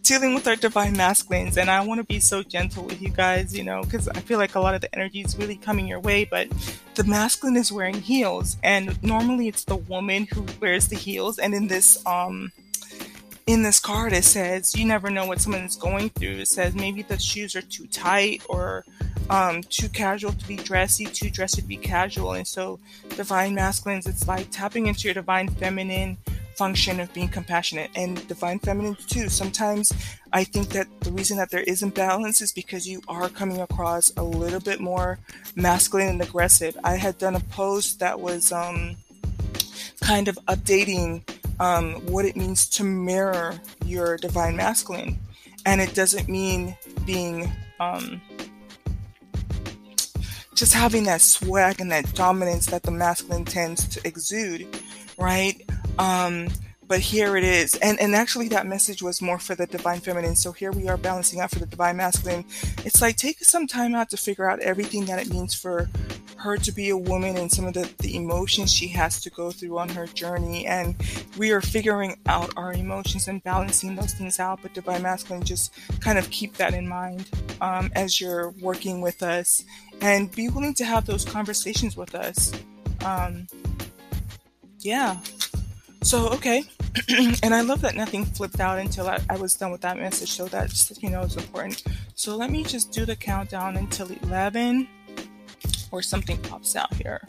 dealing 0.03 0.35
with 0.35 0.47
our 0.47 0.57
divine 0.57 0.97
masculines 0.97 1.57
and 1.57 1.71
i 1.71 1.85
want 1.85 1.99
to 1.99 2.05
be 2.05 2.19
so 2.19 2.43
gentle 2.43 2.85
with 2.85 3.01
you 3.01 3.11
guys 3.11 3.57
you 3.57 3.63
know 3.63 3.83
because 3.83 4.09
i 4.09 4.21
feel 4.21 4.39
like 4.39 4.55
a 4.55 4.61
lot 4.61 4.75
of 4.75 4.81
the 4.81 4.95
energy 4.95 5.21
is 5.21 5.37
really 5.37 5.57
coming 5.57 5.87
your 5.87 6.01
way 6.01 6.25
but 6.25 6.49
the 6.95 7.05
masculine 7.05 7.57
is 7.57 7.71
wearing 7.71 8.01
heels 8.01 8.57
and 8.63 9.01
normally 9.03 9.49
it's 9.49 9.65
the 9.65 9.77
woman 9.77 10.27
who 10.33 10.45
wears 10.61 10.89
the 10.89 10.97
heels 10.97 11.39
and 11.39 11.55
in 11.55 11.69
this 11.69 12.05
um 12.07 12.51
in 13.47 13.63
this 13.63 13.81
card 13.81 14.13
it 14.13 14.25
says 14.25 14.77
you 14.77 14.85
never 14.85 15.11
know 15.11 15.27
what 15.27 15.41
someone 15.41 15.63
is 15.63 15.77
going 15.77 16.09
through. 16.11 16.37
It 16.37 16.49
says 16.49 16.75
maybe 16.75 17.03
the 17.03 17.19
shoes 17.19 17.57
are 17.57 17.63
too 17.63 17.87
tight 17.89 18.43
or 18.49 18.85
um, 19.29 19.63
too 19.63 19.89
casual 19.89 20.33
to 20.33 20.47
be 20.47 20.57
dressy 20.57 21.07
too 21.07 21.31
dressy 21.31 21.61
to 21.63 21.67
be 21.67 21.77
casual. 21.77 22.33
And 22.35 22.47
so 22.47 22.79
divine 23.17 23.55
masculines 23.55 24.07
it's 24.07 24.29
like 24.29 24.51
tapping 24.51 24.87
into 24.87 25.09
your 25.09 25.15
divine 25.15 25.49
feminine 25.49 26.17
function 26.57 27.01
of 27.01 27.13
being 27.13 27.29
compassionate 27.29 27.91
and 27.95 28.27
divine 28.29 28.59
feminine 28.59 28.97
too. 29.07 29.29
Sometimes 29.29 29.93
I 30.33 30.45
think 30.45 30.69
that 30.71 30.87
the 31.01 31.13
reason 31.13 31.37
that 31.39 31.51
there 31.51 31.63
is 31.63 31.83
imbalance 31.83 32.41
is 32.41 32.53
because 32.53 32.87
you 32.89 33.01
are 33.09 33.29
coming 33.29 33.61
across 33.61 34.13
a 34.17 34.23
little 34.23 34.61
bit 34.61 34.81
more 34.81 35.19
masculine 35.57 36.09
and 36.09 36.23
aggressive. 36.23 36.77
I 36.85 36.97
had 36.97 37.19
done 37.19 37.37
a 37.37 37.41
post 37.41 38.01
that 38.01 38.21
was 38.21 38.53
um, 38.53 38.97
kind 40.01 40.29
of 40.29 40.37
updating 40.49 41.23
um, 41.61 41.95
what 42.07 42.25
it 42.25 42.37
means 42.37 42.69
to 42.71 42.85
mirror 42.85 43.61
your 43.85 44.17
divine 44.17 44.57
masculine. 44.57 45.19
And 45.67 45.81
it 45.81 45.95
doesn't 45.95 46.29
mean 46.29 46.77
being 47.05 47.51
um, 47.81 48.21
just 50.55 50.73
having 50.73 51.05
that 51.05 51.21
swag 51.21 51.81
and 51.81 51.91
that 51.93 52.15
dominance 52.15 52.67
that 52.67 52.83
the 52.83 52.91
masculine 52.91 53.45
tends 53.45 53.87
to 53.89 54.07
exude, 54.07 54.67
right? 55.19 55.63
Um, 56.01 56.49
but 56.89 56.99
here 56.99 57.37
it 57.37 57.45
is. 57.45 57.77
And, 57.77 58.01
and 58.01 58.17
actually, 58.17 58.49
that 58.49 58.67
message 58.67 59.01
was 59.01 59.23
more 59.23 59.39
for 59.39 59.55
the 59.55 59.67
divine 59.67 60.01
feminine. 60.01 60.35
So 60.35 60.51
here 60.51 60.73
we 60.73 60.89
are 60.89 60.97
balancing 60.97 61.39
out 61.39 61.51
for 61.51 61.61
the 61.61 61.67
divine 61.67 61.99
masculine. 61.99 62.45
It's 62.85 63.01
like 63.01 63.17
take 63.17 63.39
some 63.45 63.69
time 63.69 63.95
out 63.95 64.11
to 64.11 64.17
figure 64.17 64.51
out 64.51 64.59
everything 64.59 65.05
that 65.05 65.21
it 65.21 65.31
means 65.31 65.55
for 65.55 65.89
her 66.39 66.57
to 66.57 66.73
be 66.73 66.89
a 66.89 66.97
woman 66.97 67.37
and 67.37 67.53
some 67.53 67.67
of 67.67 67.75
the, 67.75 67.89
the 67.99 68.17
emotions 68.17 68.73
she 68.73 68.89
has 68.89 69.21
to 69.21 69.31
go 69.31 69.51
through 69.53 69.79
on 69.79 69.91
her 69.91 70.07
journey. 70.07 70.67
And 70.67 70.97
we 71.39 71.53
are 71.53 71.61
figuring 71.61 72.17
out 72.27 72.53
our 72.57 72.73
emotions 72.73 73.29
and 73.29 73.45
balancing 73.45 73.95
those 73.95 74.15
things 74.15 74.41
out. 74.41 74.61
But 74.63 74.73
divine 74.73 75.03
masculine, 75.03 75.45
just 75.45 75.73
kind 76.01 76.19
of 76.19 76.29
keep 76.31 76.57
that 76.57 76.75
in 76.75 76.89
mind 76.89 77.31
um, 77.61 77.93
as 77.95 78.21
you're 78.21 78.51
working 78.63 79.01
with 79.01 79.23
us 79.23 79.63
and 80.01 80.33
be 80.35 80.49
willing 80.49 80.75
to 80.75 80.85
have 80.85 81.05
those 81.07 81.25
conversations 81.25 81.97
with 81.97 82.17
us. 82.17 82.53
Um, 83.05 83.47
yeah. 84.81 85.19
So, 86.03 86.29
okay. 86.31 86.63
and 87.43 87.55
I 87.55 87.61
love 87.61 87.83
that 87.83 87.95
nothing 87.95 88.25
flipped 88.25 88.59
out 88.59 88.79
until 88.79 89.09
I, 89.09 89.21
I, 89.29 89.37
was 89.37 89.55
done 89.55 89.71
with 89.71 89.83
that 89.83 89.97
message. 89.97 90.31
So 90.31 90.47
that's, 90.47 91.01
you 91.03 91.11
know, 91.11 91.21
is 91.23 91.37
important. 91.37 91.85
So 92.15 92.37
let 92.37 92.51
me 92.51 92.65
just 92.65 92.91
do 92.91 93.05
the 93.05 93.15
countdown 93.15 93.77
until 93.77 94.11
11 94.23 94.89
or 95.93 96.03
something 96.03 96.39
pops 96.39 96.75
out 96.75 96.93
here. 96.95 97.21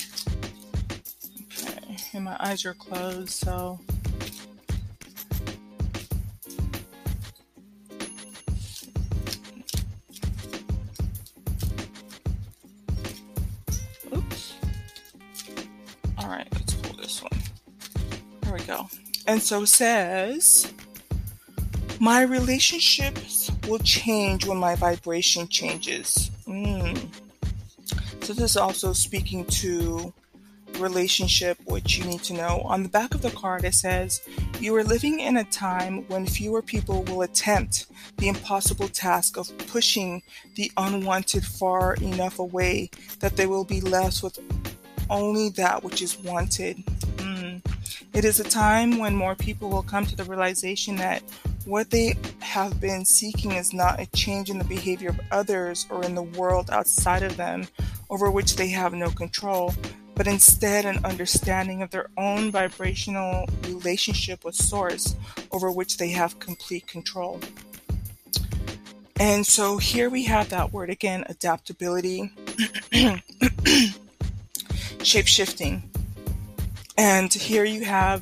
Okay. 1.51 1.97
And 2.13 2.23
my 2.23 2.37
eyes 2.39 2.65
are 2.65 2.73
closed. 2.73 3.29
So. 3.29 3.79
And 19.31 19.41
so 19.41 19.63
says, 19.63 20.73
my 22.01 22.21
relationships 22.21 23.49
will 23.65 23.79
change 23.79 24.45
when 24.45 24.57
my 24.57 24.75
vibration 24.75 25.47
changes. 25.47 26.29
Mm. 26.45 27.07
So 28.23 28.33
this 28.33 28.51
is 28.51 28.57
also 28.57 28.91
speaking 28.91 29.45
to 29.45 30.13
relationship, 30.79 31.57
which 31.63 31.97
you 31.97 32.03
need 32.03 32.23
to 32.23 32.33
know. 32.33 32.61
On 32.65 32.83
the 32.83 32.89
back 32.89 33.15
of 33.15 33.21
the 33.21 33.31
card, 33.31 33.63
it 33.63 33.73
says, 33.73 34.19
You 34.59 34.75
are 34.75 34.83
living 34.83 35.21
in 35.21 35.37
a 35.37 35.45
time 35.45 36.05
when 36.09 36.25
fewer 36.25 36.61
people 36.61 37.03
will 37.03 37.21
attempt 37.21 37.85
the 38.17 38.27
impossible 38.27 38.89
task 38.89 39.37
of 39.37 39.57
pushing 39.59 40.23
the 40.55 40.69
unwanted 40.75 41.45
far 41.45 41.93
enough 41.93 42.37
away 42.37 42.89
that 43.19 43.37
they 43.37 43.47
will 43.47 43.63
be 43.63 43.79
left 43.79 44.23
with 44.23 44.37
only 45.09 45.47
that 45.51 45.85
which 45.85 46.01
is 46.01 46.17
wanted. 46.19 46.83
It 48.13 48.25
is 48.25 48.41
a 48.41 48.43
time 48.43 48.99
when 48.99 49.15
more 49.15 49.35
people 49.35 49.69
will 49.69 49.83
come 49.83 50.05
to 50.05 50.15
the 50.17 50.25
realization 50.25 50.97
that 50.97 51.23
what 51.63 51.91
they 51.91 52.15
have 52.39 52.81
been 52.81 53.05
seeking 53.05 53.53
is 53.53 53.73
not 53.73 54.01
a 54.01 54.05
change 54.07 54.49
in 54.49 54.57
the 54.57 54.65
behavior 54.65 55.09
of 55.09 55.21
others 55.31 55.85
or 55.89 56.03
in 56.03 56.15
the 56.15 56.21
world 56.21 56.69
outside 56.71 57.23
of 57.23 57.37
them 57.37 57.67
over 58.09 58.29
which 58.29 58.57
they 58.57 58.67
have 58.67 58.93
no 58.93 59.09
control, 59.11 59.73
but 60.15 60.27
instead 60.27 60.85
an 60.85 61.05
understanding 61.05 61.81
of 61.81 61.91
their 61.91 62.09
own 62.17 62.51
vibrational 62.51 63.47
relationship 63.63 64.43
with 64.43 64.55
Source 64.55 65.15
over 65.51 65.71
which 65.71 65.95
they 65.95 66.09
have 66.09 66.37
complete 66.39 66.85
control. 66.87 67.39
And 69.21 69.47
so 69.47 69.77
here 69.77 70.09
we 70.09 70.25
have 70.25 70.49
that 70.49 70.73
word 70.73 70.89
again 70.89 71.23
adaptability, 71.29 72.29
shape 75.01 75.27
shifting. 75.27 75.90
And 77.01 77.33
here 77.33 77.65
you 77.65 77.83
have 77.83 78.21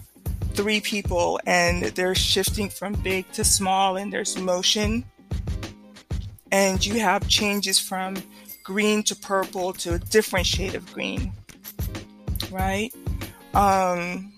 three 0.54 0.80
people, 0.80 1.38
and 1.46 1.84
they're 1.84 2.16
shifting 2.16 2.70
from 2.70 2.94
big 2.94 3.30
to 3.34 3.44
small, 3.44 3.98
and 3.98 4.12
there's 4.12 4.38
motion. 4.38 5.04
And 6.54 6.86
you 6.86 7.02
have 7.02 7.28
changes 7.28 7.78
from 7.78 8.16
green 8.64 9.04
to 9.04 9.18
purple 9.18 9.74
to 9.74 9.96
a 9.96 10.00
different 10.00 10.46
shade 10.46 10.76
of 10.76 10.94
green, 10.94 11.34
right? 12.52 12.90
Um, 13.54 14.32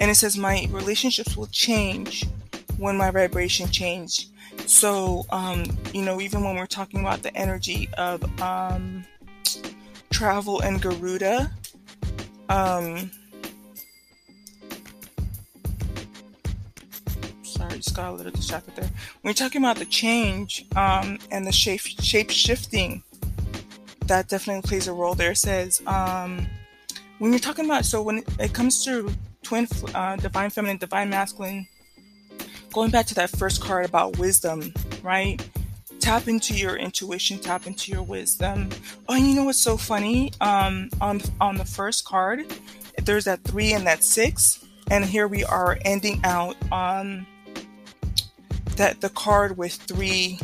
and 0.00 0.10
it 0.10 0.14
says 0.14 0.38
my 0.38 0.66
relationships 0.70 1.36
will 1.36 1.48
change 1.48 2.24
when 2.78 2.96
my 2.96 3.10
vibration 3.10 3.70
change. 3.70 4.28
So, 4.64 5.26
um, 5.28 5.64
you 5.92 6.00
know, 6.06 6.22
even 6.22 6.42
when 6.42 6.56
we're 6.56 6.64
talking 6.64 7.00
about 7.00 7.22
the 7.22 7.36
energy 7.36 7.90
of 7.98 8.24
um, 8.40 9.04
travel 10.10 10.62
and 10.62 10.80
Garuda, 10.80 11.52
um, 12.48 13.10
got 17.82 18.10
a 18.10 18.12
little 18.12 18.32
distracted 18.32 18.76
there. 18.76 18.90
When 19.22 19.30
you're 19.30 19.34
talking 19.34 19.62
about 19.62 19.76
the 19.76 19.84
change 19.84 20.66
um, 20.76 21.18
and 21.30 21.46
the 21.46 21.52
shape 21.52 21.80
shape 21.80 22.30
shifting, 22.30 23.02
that 24.06 24.28
definitely 24.28 24.62
plays 24.68 24.88
a 24.88 24.92
role 24.92 25.14
there. 25.14 25.32
It 25.32 25.38
says 25.38 25.82
um, 25.86 26.46
when 27.18 27.32
you're 27.32 27.40
talking 27.40 27.64
about 27.64 27.84
so 27.84 28.02
when 28.02 28.24
it 28.38 28.52
comes 28.52 28.84
to 28.84 29.10
twin 29.42 29.68
uh, 29.94 30.16
divine 30.16 30.50
feminine, 30.50 30.78
divine 30.78 31.10
masculine, 31.10 31.66
going 32.72 32.90
back 32.90 33.06
to 33.06 33.14
that 33.14 33.30
first 33.30 33.62
card 33.62 33.86
about 33.86 34.18
wisdom, 34.18 34.72
right? 35.02 35.46
Tap 36.00 36.28
into 36.28 36.54
your 36.54 36.76
intuition, 36.76 37.38
tap 37.38 37.66
into 37.66 37.90
your 37.90 38.02
wisdom. 38.02 38.68
Oh, 39.08 39.14
and 39.14 39.26
you 39.26 39.34
know 39.34 39.44
what's 39.44 39.60
so 39.60 39.76
funny? 39.76 40.32
Um, 40.40 40.90
on 41.00 41.20
on 41.40 41.56
the 41.56 41.64
first 41.64 42.04
card, 42.04 42.44
there's 43.02 43.24
that 43.24 43.42
three 43.44 43.72
and 43.72 43.86
that 43.86 44.02
six, 44.02 44.64
and 44.90 45.04
here 45.04 45.28
we 45.28 45.44
are 45.44 45.78
ending 45.84 46.20
out 46.24 46.56
on 46.70 47.26
that 48.76 49.00
the 49.00 49.10
card 49.10 49.56
with 49.56 49.74
three 49.74 50.38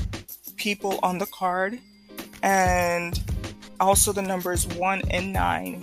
people 0.57 0.99
on 1.03 1.19
the 1.19 1.27
card, 1.27 1.79
and 2.43 3.21
also 3.79 4.13
the 4.13 4.23
numbers 4.23 4.67
one 4.67 5.03
and 5.11 5.33
nine, 5.33 5.83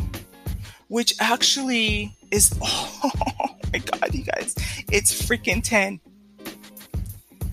which 0.87 1.13
actually 1.19 2.15
is 2.31 2.57
oh 2.61 3.49
my 3.73 3.79
god, 3.79 4.13
you 4.13 4.23
guys, 4.23 4.55
it's 4.91 5.21
freaking 5.21 5.63
10. 5.63 5.99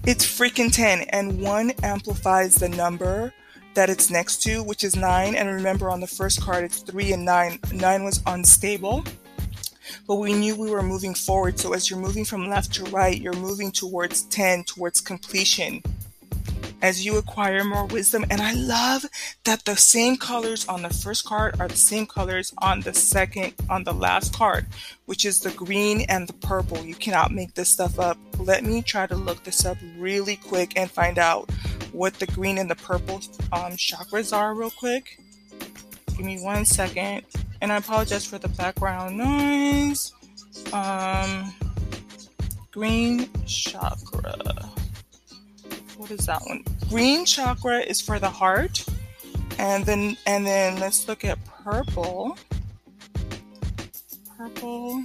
It's 0.07 0.27
freaking 0.27 0.71
10, 0.73 1.03
and 1.11 1.41
one 1.41 1.71
amplifies 1.83 2.57
the 2.57 2.69
number 2.69 3.33
that 3.75 3.91
it's 3.91 4.11
next 4.11 4.43
to, 4.43 4.63
which 4.63 4.85
is 4.85 4.97
9. 4.97 5.35
And 5.35 5.49
remember, 5.49 5.91
on 5.91 6.01
the 6.01 6.07
first 6.07 6.43
card, 6.43 6.65
it's 6.65 6.79
3 6.81 7.13
and 7.13 7.25
9. 7.25 7.59
9 7.73 8.05
was 8.05 8.23
unstable, 8.27 9.05
but 10.07 10.17
we 10.17 10.33
knew 10.33 10.57
we 10.57 10.71
were 10.71 10.83
moving 10.83 11.15
forward. 11.15 11.59
So 11.59 11.73
as 11.73 11.91
you're 11.91 11.99
moving 11.99 12.25
from 12.25 12.49
left 12.49 12.73
to 12.75 12.85
right, 12.85 13.21
you're 13.21 13.33
moving 13.33 13.73
towards 13.73 14.23
10, 14.25 14.65
towards 14.65 15.01
completion 15.01 15.83
as 16.85 17.03
you 17.03 17.17
acquire 17.17 17.65
more 17.65 17.87
wisdom. 17.87 18.27
And 18.29 18.43
I 18.43 18.53
love 18.53 19.07
that 19.45 19.65
the 19.65 19.75
same 19.75 20.19
colors 20.19 20.69
on 20.69 20.83
the 20.83 20.91
first 20.91 21.25
card 21.25 21.59
are 21.59 21.67
the 21.67 21.77
same 21.79 22.07
colors 22.07 22.53
on 22.59 22.81
the 22.81 22.93
second, 22.93 23.55
on 23.71 23.85
the 23.85 23.95
last 23.95 24.35
card, 24.35 24.67
which 25.07 25.25
is 25.25 25.41
the 25.41 25.51
green 25.53 26.03
and 26.11 26.29
the 26.29 26.35
purple. 26.35 26.85
You 26.85 26.95
cannot 26.95 27.33
make 27.33 27.55
this 27.55 27.71
stuff 27.71 27.99
up. 27.99 28.19
Let 28.39 28.65
me 28.65 28.83
try 28.83 29.07
to 29.07 29.17
look 29.17 29.43
this 29.45 29.65
up 29.65 29.79
really 29.97 30.37
quick 30.37 30.75
and 30.77 30.91
find 30.91 31.19
out 31.19 31.51
what 31.93 32.15
the 32.15 32.27
green 32.27 32.59
and 32.59 32.71
the 32.71 32.77
purple 32.77 33.17
um, 33.53 33.73
chakras 33.79 34.37
are, 34.37 34.55
real 34.55 34.71
quick. 34.71 35.19
Give 36.17 36.27
me 36.27 36.41
one 36.43 36.65
second. 36.65 37.23
And 37.61 37.73
I 37.73 37.77
apologize 37.77 38.25
for 38.25 38.39
the 38.39 38.49
background 38.49 39.17
noise. 39.17 40.13
Um, 40.73 41.53
green 42.73 43.29
chakra 43.47 44.35
what 46.05 46.11
is 46.11 46.27
that 46.27 46.43
one? 46.43 46.63
Green 46.91 47.25
chakra 47.25 47.79
is 47.79 48.01
for 48.01 48.19
the 48.19 48.29
heart. 48.29 48.85
And 49.59 49.87
then 49.87 50.19
and 50.27 50.45
then 50.45 50.79
let's 50.79 51.09
look 51.09 51.25
at 51.25 51.39
purple. 51.47 52.37
Purple. 54.37 55.03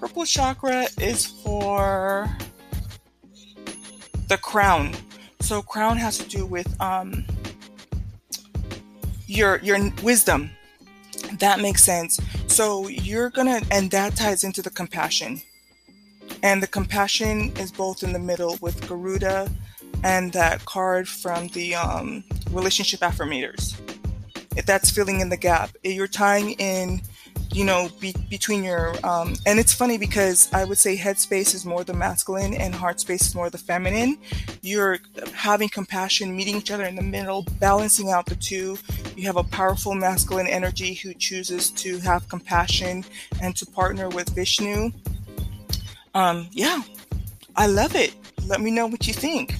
Purple 0.00 0.24
chakra 0.24 0.86
is 1.00 1.26
for 1.26 2.28
the 4.28 4.38
crown. 4.38 4.94
So 5.40 5.62
crown 5.62 5.96
has 5.98 6.18
to 6.18 6.28
do 6.28 6.44
with 6.44 6.66
um 6.80 7.24
your 9.32 9.58
your 9.58 9.78
wisdom. 10.02 10.50
That 11.38 11.60
makes 11.60 11.82
sense. 11.82 12.20
So 12.46 12.88
you're 12.88 13.30
gonna 13.30 13.60
and 13.70 13.90
that 13.90 14.16
ties 14.16 14.44
into 14.44 14.62
the 14.62 14.70
compassion 14.70 15.40
and 16.42 16.62
the 16.62 16.66
compassion 16.66 17.52
is 17.56 17.70
both 17.70 18.02
in 18.02 18.12
the 18.12 18.18
middle 18.18 18.58
with 18.60 18.88
Garuda 18.88 19.50
and 20.02 20.32
that 20.32 20.64
card 20.64 21.08
from 21.08 21.48
the 21.48 21.74
um, 21.74 22.24
relationship 22.50 23.00
affirmators. 23.00 23.76
If 24.56 24.66
that's 24.66 24.90
filling 24.90 25.20
in 25.20 25.28
the 25.28 25.36
gap, 25.36 25.70
you're 25.82 26.08
tying 26.08 26.50
in, 26.52 27.02
you 27.52 27.64
know, 27.64 27.88
be, 28.00 28.14
between 28.30 28.64
your, 28.64 28.94
um, 29.04 29.34
and 29.46 29.58
it's 29.58 29.72
funny 29.72 29.98
because 29.98 30.52
I 30.52 30.64
would 30.64 30.78
say 30.78 30.96
headspace 30.96 31.54
is 31.54 31.64
more 31.64 31.84
the 31.84 31.94
masculine 31.94 32.54
and 32.54 32.74
heart 32.74 33.00
space 33.00 33.28
is 33.28 33.34
more 33.34 33.50
the 33.50 33.58
feminine. 33.58 34.18
You're 34.62 34.98
having 35.34 35.68
compassion, 35.68 36.36
meeting 36.36 36.56
each 36.56 36.70
other 36.70 36.84
in 36.84 36.96
the 36.96 37.02
middle, 37.02 37.46
balancing 37.60 38.10
out 38.10 38.26
the 38.26 38.36
two. 38.36 38.78
You 39.16 39.26
have 39.26 39.36
a 39.36 39.44
powerful 39.44 39.94
masculine 39.94 40.46
energy 40.46 40.94
who 40.94 41.14
chooses 41.14 41.70
to 41.70 41.98
have 41.98 42.28
compassion 42.28 43.04
and 43.40 43.54
to 43.56 43.66
partner 43.66 44.08
with 44.08 44.30
Vishnu 44.30 44.90
um, 46.14 46.48
yeah, 46.52 46.82
I 47.56 47.66
love 47.66 47.94
it. 47.94 48.14
Let 48.46 48.60
me 48.60 48.70
know 48.70 48.86
what 48.86 49.06
you 49.06 49.14
think. 49.14 49.54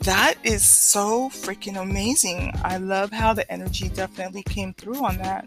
That 0.00 0.34
is 0.44 0.64
so 0.64 1.28
freaking 1.30 1.80
amazing. 1.80 2.52
I 2.64 2.78
love 2.78 3.12
how 3.12 3.32
the 3.34 3.50
energy 3.50 3.88
definitely 3.88 4.42
came 4.42 4.74
through 4.74 5.04
on 5.04 5.18
that. 5.18 5.46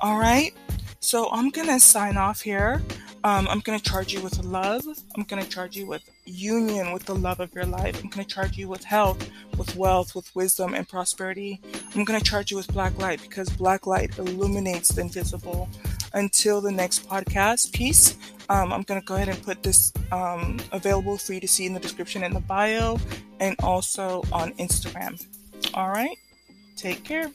All 0.00 0.18
right. 0.18 0.54
So 1.02 1.28
I'm 1.32 1.50
going 1.50 1.66
to 1.66 1.80
sign 1.80 2.16
off 2.16 2.40
here. 2.40 2.80
Um, 3.24 3.48
I'm 3.48 3.58
going 3.58 3.78
to 3.78 3.84
charge 3.84 4.12
you 4.12 4.20
with 4.20 4.42
love. 4.44 4.84
I'm 5.16 5.24
going 5.24 5.42
to 5.42 5.48
charge 5.48 5.76
you 5.76 5.84
with 5.86 6.02
union 6.24 6.92
with 6.92 7.04
the 7.04 7.14
love 7.14 7.40
of 7.40 7.52
your 7.54 7.66
life. 7.66 8.00
I'm 8.02 8.08
going 8.08 8.24
to 8.24 8.34
charge 8.34 8.56
you 8.56 8.68
with 8.68 8.84
health, 8.84 9.28
with 9.58 9.74
wealth, 9.74 10.14
with 10.14 10.34
wisdom 10.34 10.74
and 10.74 10.88
prosperity. 10.88 11.60
I'm 11.94 12.04
going 12.04 12.18
to 12.18 12.24
charge 12.24 12.52
you 12.52 12.56
with 12.56 12.72
black 12.72 12.96
light 12.98 13.20
because 13.20 13.50
black 13.50 13.86
light 13.86 14.16
illuminates 14.16 14.90
the 14.90 15.02
invisible. 15.02 15.68
Until 16.14 16.60
the 16.60 16.70
next 16.70 17.08
podcast, 17.08 17.72
peace. 17.72 18.16
Um, 18.48 18.72
I'm 18.72 18.82
going 18.82 19.00
to 19.00 19.04
go 19.04 19.16
ahead 19.16 19.28
and 19.28 19.42
put 19.42 19.62
this 19.62 19.92
um, 20.12 20.60
available 20.70 21.16
for 21.16 21.32
you 21.32 21.40
to 21.40 21.48
see 21.48 21.66
in 21.66 21.74
the 21.74 21.80
description 21.80 22.22
in 22.22 22.32
the 22.32 22.40
bio 22.40 22.98
and 23.40 23.56
also 23.62 24.22
on 24.30 24.52
Instagram. 24.52 25.24
All 25.74 25.88
right. 25.88 26.16
Take 26.76 27.02
care. 27.02 27.30